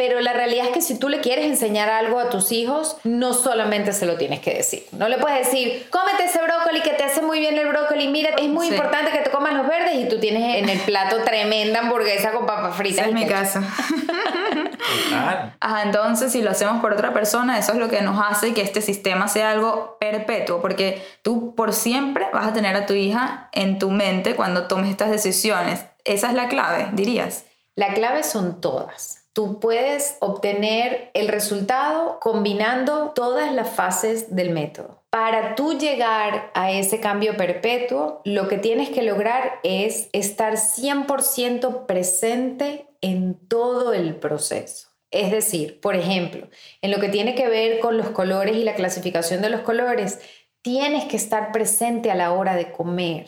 [0.00, 3.34] pero la realidad es que si tú le quieres enseñar algo a tus hijos, no
[3.34, 4.86] solamente se lo tienes que decir.
[4.92, 8.08] No le puedes decir, cómete ese brócoli que te hace muy bien el brócoli.
[8.08, 8.72] Mira, es muy Sí.
[8.74, 12.46] importante que te comas los verdes y tú tienes en el plato tremenda hamburguesa con
[12.46, 13.04] papas fritas.
[13.08, 13.60] es y mi caso.
[15.60, 18.62] Ajá, entonces si lo hacemos por otra persona, eso es lo que nos hace que
[18.62, 23.50] este sistema sea algo perpetuo, porque tú por siempre vas a tener a tu hija
[23.52, 25.84] en tu mente cuando tomes estas decisiones.
[26.06, 27.44] Esa es la clave, dirías.
[27.76, 29.19] La clave son todas.
[29.32, 35.02] Tú puedes obtener el resultado combinando todas las fases del método.
[35.10, 41.86] Para tú llegar a ese cambio perpetuo, lo que tienes que lograr es estar 100%
[41.86, 44.88] presente en todo el proceso.
[45.10, 46.48] Es decir, por ejemplo,
[46.82, 50.20] en lo que tiene que ver con los colores y la clasificación de los colores,
[50.62, 53.26] tienes que estar presente a la hora de comer.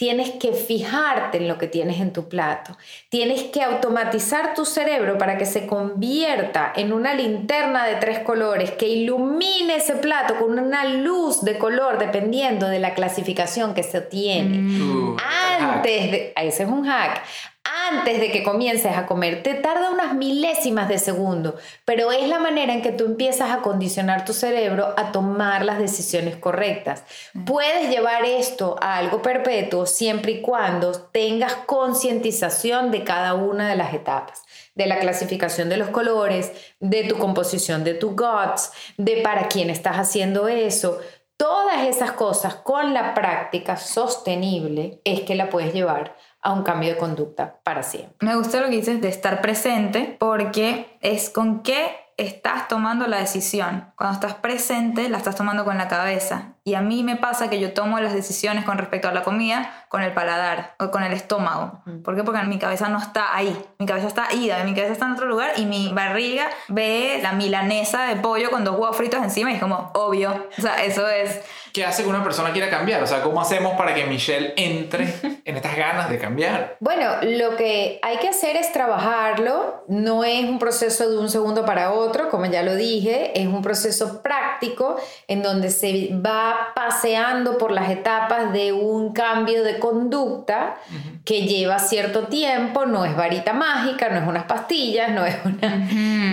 [0.00, 2.74] Tienes que fijarte en lo que tienes en tu plato.
[3.10, 8.70] Tienes que automatizar tu cerebro para que se convierta en una linterna de tres colores
[8.70, 14.00] que ilumine ese plato con una luz de color dependiendo de la clasificación que se
[14.00, 14.82] tiene.
[14.82, 15.16] Uh,
[15.60, 16.32] Antes de...
[16.34, 17.22] Ese es un hack.
[17.62, 22.38] Antes de que comiences a comer, te tarda unas milésimas de segundo, pero es la
[22.38, 27.04] manera en que tú empiezas a condicionar tu cerebro a tomar las decisiones correctas.
[27.44, 33.76] Puedes llevar esto a algo perpetuo siempre y cuando tengas concientización de cada una de
[33.76, 34.42] las etapas
[34.74, 39.68] de la clasificación de los colores, de tu composición de tu guts, de para quién
[39.68, 41.00] estás haciendo eso.
[41.36, 46.90] todas esas cosas con la práctica sostenible es que la puedes llevar a un cambio
[46.90, 48.16] de conducta para siempre.
[48.20, 53.18] Me gusta lo que dices de estar presente porque es con qué estás tomando la
[53.18, 53.92] decisión.
[53.96, 56.54] Cuando estás presente, la estás tomando con la cabeza.
[56.64, 59.86] Y a mí me pasa que yo tomo las decisiones con respecto a la comida
[59.88, 61.82] con el paladar o con el estómago.
[62.04, 62.22] ¿Por qué?
[62.22, 63.58] Porque mi cabeza no está ahí.
[63.78, 67.32] Mi cabeza está ida, mi cabeza está en otro lugar y mi barriga ve la
[67.32, 70.48] milanesa de pollo con dos huevos fritos encima y es como obvio.
[70.58, 71.40] O sea, eso es...
[71.72, 73.02] ¿Qué hace que una persona quiera cambiar?
[73.02, 75.04] O sea, ¿cómo hacemos para que Michelle entre
[75.44, 76.76] en estas ganas de cambiar?
[76.80, 79.84] Bueno, lo que hay que hacer es trabajarlo.
[79.88, 83.40] No es un proceso de un segundo para otro, como ya lo dije.
[83.40, 84.96] Es un proceso práctico
[85.28, 90.76] en donde se va paseando por las etapas de un cambio de conducta
[91.24, 95.36] que lleva cierto tiempo, no es varita mágica, no es unas pastillas, no es,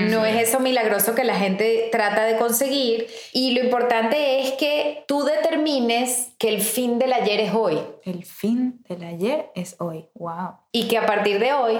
[0.09, 3.07] no es eso milagroso que la gente trata de conseguir.
[3.33, 7.79] Y lo importante es que tú determines que el fin del ayer es hoy.
[8.03, 10.07] El fin del ayer es hoy.
[10.15, 10.57] Wow.
[10.71, 11.77] Y que a partir de hoy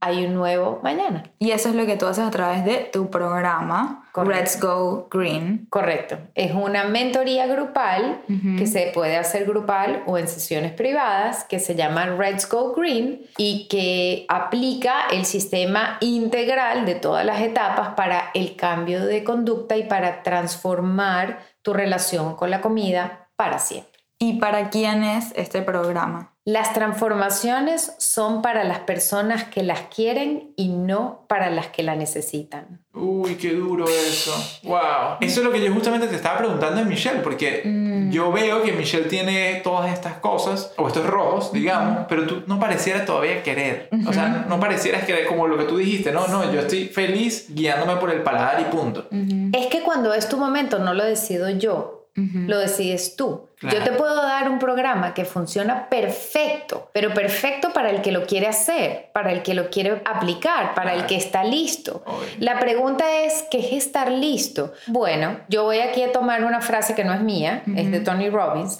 [0.00, 1.24] hay un nuevo mañana.
[1.38, 5.66] Y eso es lo que tú haces a través de tu programa, Let's Go Green.
[5.70, 6.18] Correcto.
[6.34, 8.22] Es una mentoría grupal
[8.58, 13.22] que se puede hacer grupal o en sesiones privadas que se llama Let's Go Green
[13.36, 19.76] y que aplica el sistema integral de todas las etapas para el cambio de conducta
[19.76, 23.92] y para transformar tu relación con la comida para siempre.
[24.18, 26.31] ¿Y para quién es este programa?
[26.44, 31.94] Las transformaciones son para las personas que las quieren y no para las que la
[31.94, 32.80] necesitan.
[32.92, 34.34] Uy, qué duro eso.
[34.64, 35.18] Wow.
[35.20, 38.10] Eso es lo que yo justamente te estaba preguntando a Michelle, porque mm.
[38.10, 42.58] yo veo que Michelle tiene todas estas cosas, o estos rojos, digamos, pero tú no
[42.58, 43.88] parecieras todavía querer.
[44.08, 46.10] O sea, no parecieras querer como lo que tú dijiste.
[46.10, 49.06] No, no, yo estoy feliz guiándome por el paladar y punto.
[49.52, 53.48] Es que cuando es tu momento no lo decido yo lo decides tú.
[53.62, 58.26] Yo te puedo dar un programa que funciona perfecto, pero perfecto para el que lo
[58.26, 62.04] quiere hacer, para el que lo quiere aplicar, para el que está listo.
[62.38, 64.72] La pregunta es, ¿qué es estar listo?
[64.88, 68.30] Bueno, yo voy aquí a tomar una frase que no es mía, es de Tony
[68.30, 68.78] Robbins,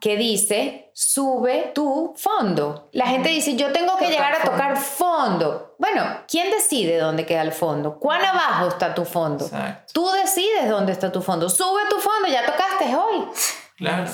[0.00, 2.88] que dice, sube tu fondo.
[2.92, 5.71] La gente dice, yo tengo que llegar a tocar fondo.
[5.82, 7.98] Bueno, ¿quién decide dónde queda el fondo?
[7.98, 9.50] ¿Cuán abajo está tu fondo?
[9.92, 11.50] Tú decides dónde está tu fondo.
[11.50, 13.26] Sube tu fondo, ya tocaste hoy.
[13.78, 14.04] Claro.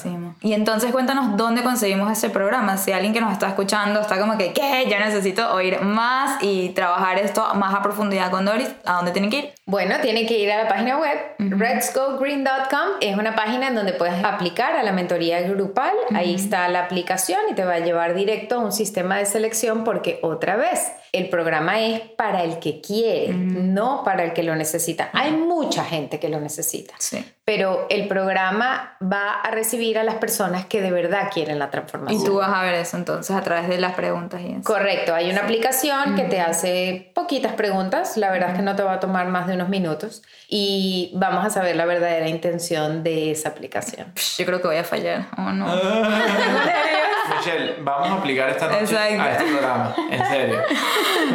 [0.40, 2.78] Y entonces cuéntanos dónde conseguimos ese programa.
[2.78, 4.86] Si alguien que nos está escuchando está como que, ¿qué?
[4.88, 9.28] Yo necesito oír más y trabajar esto más a profundidad con Doris, ¿a dónde tienen
[9.28, 9.52] que ir?
[9.66, 12.88] Bueno, tienen que ir a la página web, redsgogreen.com.
[13.02, 15.92] Es una página en donde puedes aplicar a la mentoría grupal.
[16.14, 19.84] Ahí está la aplicación y te va a llevar directo a un sistema de selección
[19.84, 24.54] porque otra vez, el programa es para el que quiere, no para el que lo
[24.56, 25.10] necesita.
[25.12, 26.94] Hay mucha gente que lo necesita.
[26.98, 31.70] Sí pero el programa va a recibir a las personas que de verdad quieren la
[31.70, 32.20] transformación.
[32.20, 34.64] Y tú vas a ver eso entonces a través de las preguntas y eso.
[34.64, 38.82] Correcto, hay una aplicación que te hace poquitas preguntas, la verdad es que no te
[38.82, 43.30] va a tomar más de unos minutos y vamos a saber la verdadera intención de
[43.30, 44.12] esa aplicación.
[44.36, 45.68] Yo creo que voy a fallar, ¿o no?
[47.36, 50.62] Michelle, vamos a aplicar esta noche a este programa, en serio.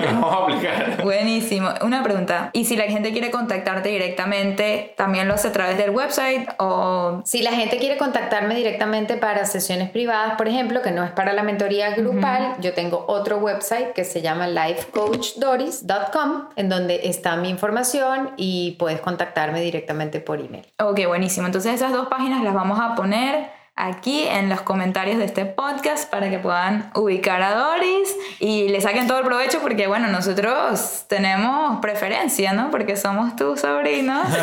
[0.06, 1.03] Vamos a aplicar.
[1.03, 1.70] Buenísimo.
[1.82, 5.91] Una pregunta, ¿y si la gente quiere contactarte directamente, también lo hace a través del
[5.91, 7.22] website o...?
[7.26, 11.34] Si la gente quiere contactarme directamente para sesiones privadas, por ejemplo, que no es para
[11.34, 17.49] la mentoría grupal, yo tengo otro website que se llama lifecoachdoris.com, en donde está mi
[17.49, 20.65] información y puedes contactarme directamente por email.
[20.80, 21.45] Ok, buenísimo.
[21.45, 26.10] Entonces esas dos páginas las vamos a poner aquí en los comentarios de este podcast
[26.10, 31.06] para que puedan ubicar a Doris y le saquen todo el provecho porque bueno, nosotros
[31.08, 32.70] tenemos preferencia, ¿no?
[32.70, 34.28] Porque somos tus sobrinos.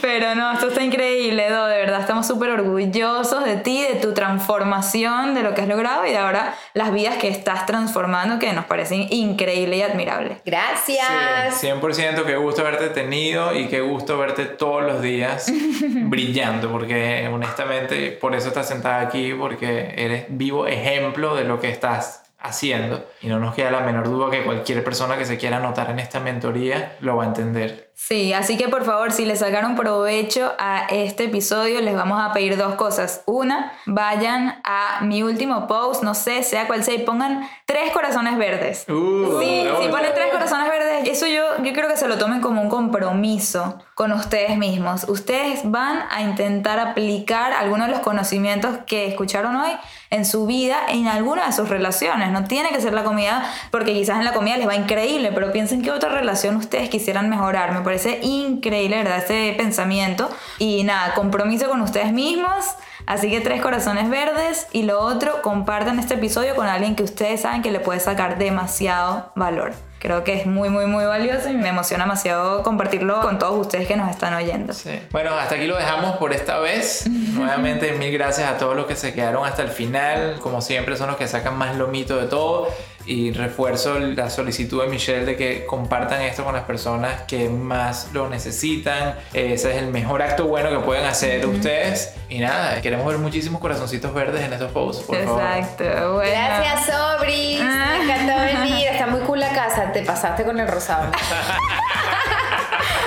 [0.00, 4.14] Pero no, esto está increíble, Do, de verdad estamos súper orgullosos de ti, de tu
[4.14, 8.52] transformación, de lo que has logrado y de ahora las vidas que estás transformando que
[8.52, 10.38] nos parecen increíble y admirable.
[10.44, 11.06] Gracias.
[11.52, 15.52] Sí, 100% qué gusto verte tenido y qué gusto verte todos los días
[15.82, 21.68] brillando porque honestamente por eso estás sentada aquí, porque eres vivo ejemplo de lo que
[21.68, 23.06] estás haciendo.
[23.20, 25.98] Y no nos queda la menor duda que cualquier persona que se quiera anotar en
[25.98, 27.89] esta mentoría lo va a entender.
[28.02, 32.32] Sí, así que por favor, si le sacaron provecho a este episodio, les vamos a
[32.32, 33.22] pedir dos cosas.
[33.26, 38.38] Una, vayan a mi último post, no sé, sea cual sea, y pongan tres corazones
[38.38, 38.86] verdes.
[38.88, 42.40] Uh, sí, si ponen tres corazones verdes, eso yo, yo creo que se lo tomen
[42.40, 45.04] como un compromiso con ustedes mismos.
[45.06, 49.72] Ustedes van a intentar aplicar algunos de los conocimientos que escucharon hoy
[50.08, 52.30] en su vida, en alguna de sus relaciones.
[52.32, 55.52] No tiene que ser la comida, porque quizás en la comida les va increíble, pero
[55.52, 57.72] piensen qué otra relación ustedes quisieran mejorar.
[57.72, 59.18] Me parece increíble, ¿verdad?
[59.18, 60.30] Ese pensamiento.
[60.58, 62.64] Y nada, compromiso con ustedes mismos.
[63.04, 67.40] Así que tres corazones verdes y lo otro, compartan este episodio con alguien que ustedes
[67.40, 69.72] saben que le puede sacar demasiado valor.
[69.98, 73.88] Creo que es muy, muy, muy valioso y me emociona demasiado compartirlo con todos ustedes
[73.88, 74.72] que nos están oyendo.
[74.72, 74.98] Sí.
[75.10, 77.06] Bueno, hasta aquí lo dejamos por esta vez.
[77.08, 80.38] Nuevamente, mil gracias a todos los que se quedaron hasta el final.
[80.40, 82.68] Como siempre, son los que sacan más lomito de todo.
[83.06, 88.10] Y refuerzo la solicitud de Michelle de que compartan esto con las personas que más
[88.12, 89.16] lo necesitan.
[89.32, 92.14] Ese es el mejor acto bueno que pueden hacer ustedes.
[92.28, 95.42] Y nada, queremos ver muchísimos corazoncitos verdes en estos posts, por favor.
[95.42, 96.14] Exacto.
[96.14, 96.30] Bueno.
[96.30, 97.60] Gracias, Sobris.
[97.62, 97.96] Ah.
[97.98, 98.88] Me encantó venir.
[98.88, 99.90] Está muy cool la casa.
[99.92, 101.10] Te pasaste con el rosado.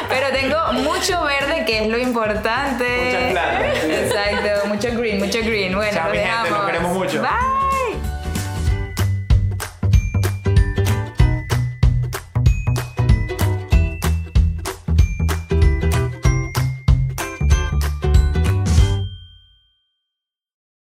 [0.10, 2.86] Pero tengo mucho verde, que es lo importante.
[3.06, 3.84] Muchas plantas.
[3.86, 5.76] Exacto, mucho green, mucho green.
[5.76, 6.66] Bueno, Chao, lo mi gente, los dejamos.
[6.66, 7.22] queremos mucho.
[7.22, 7.63] Bye.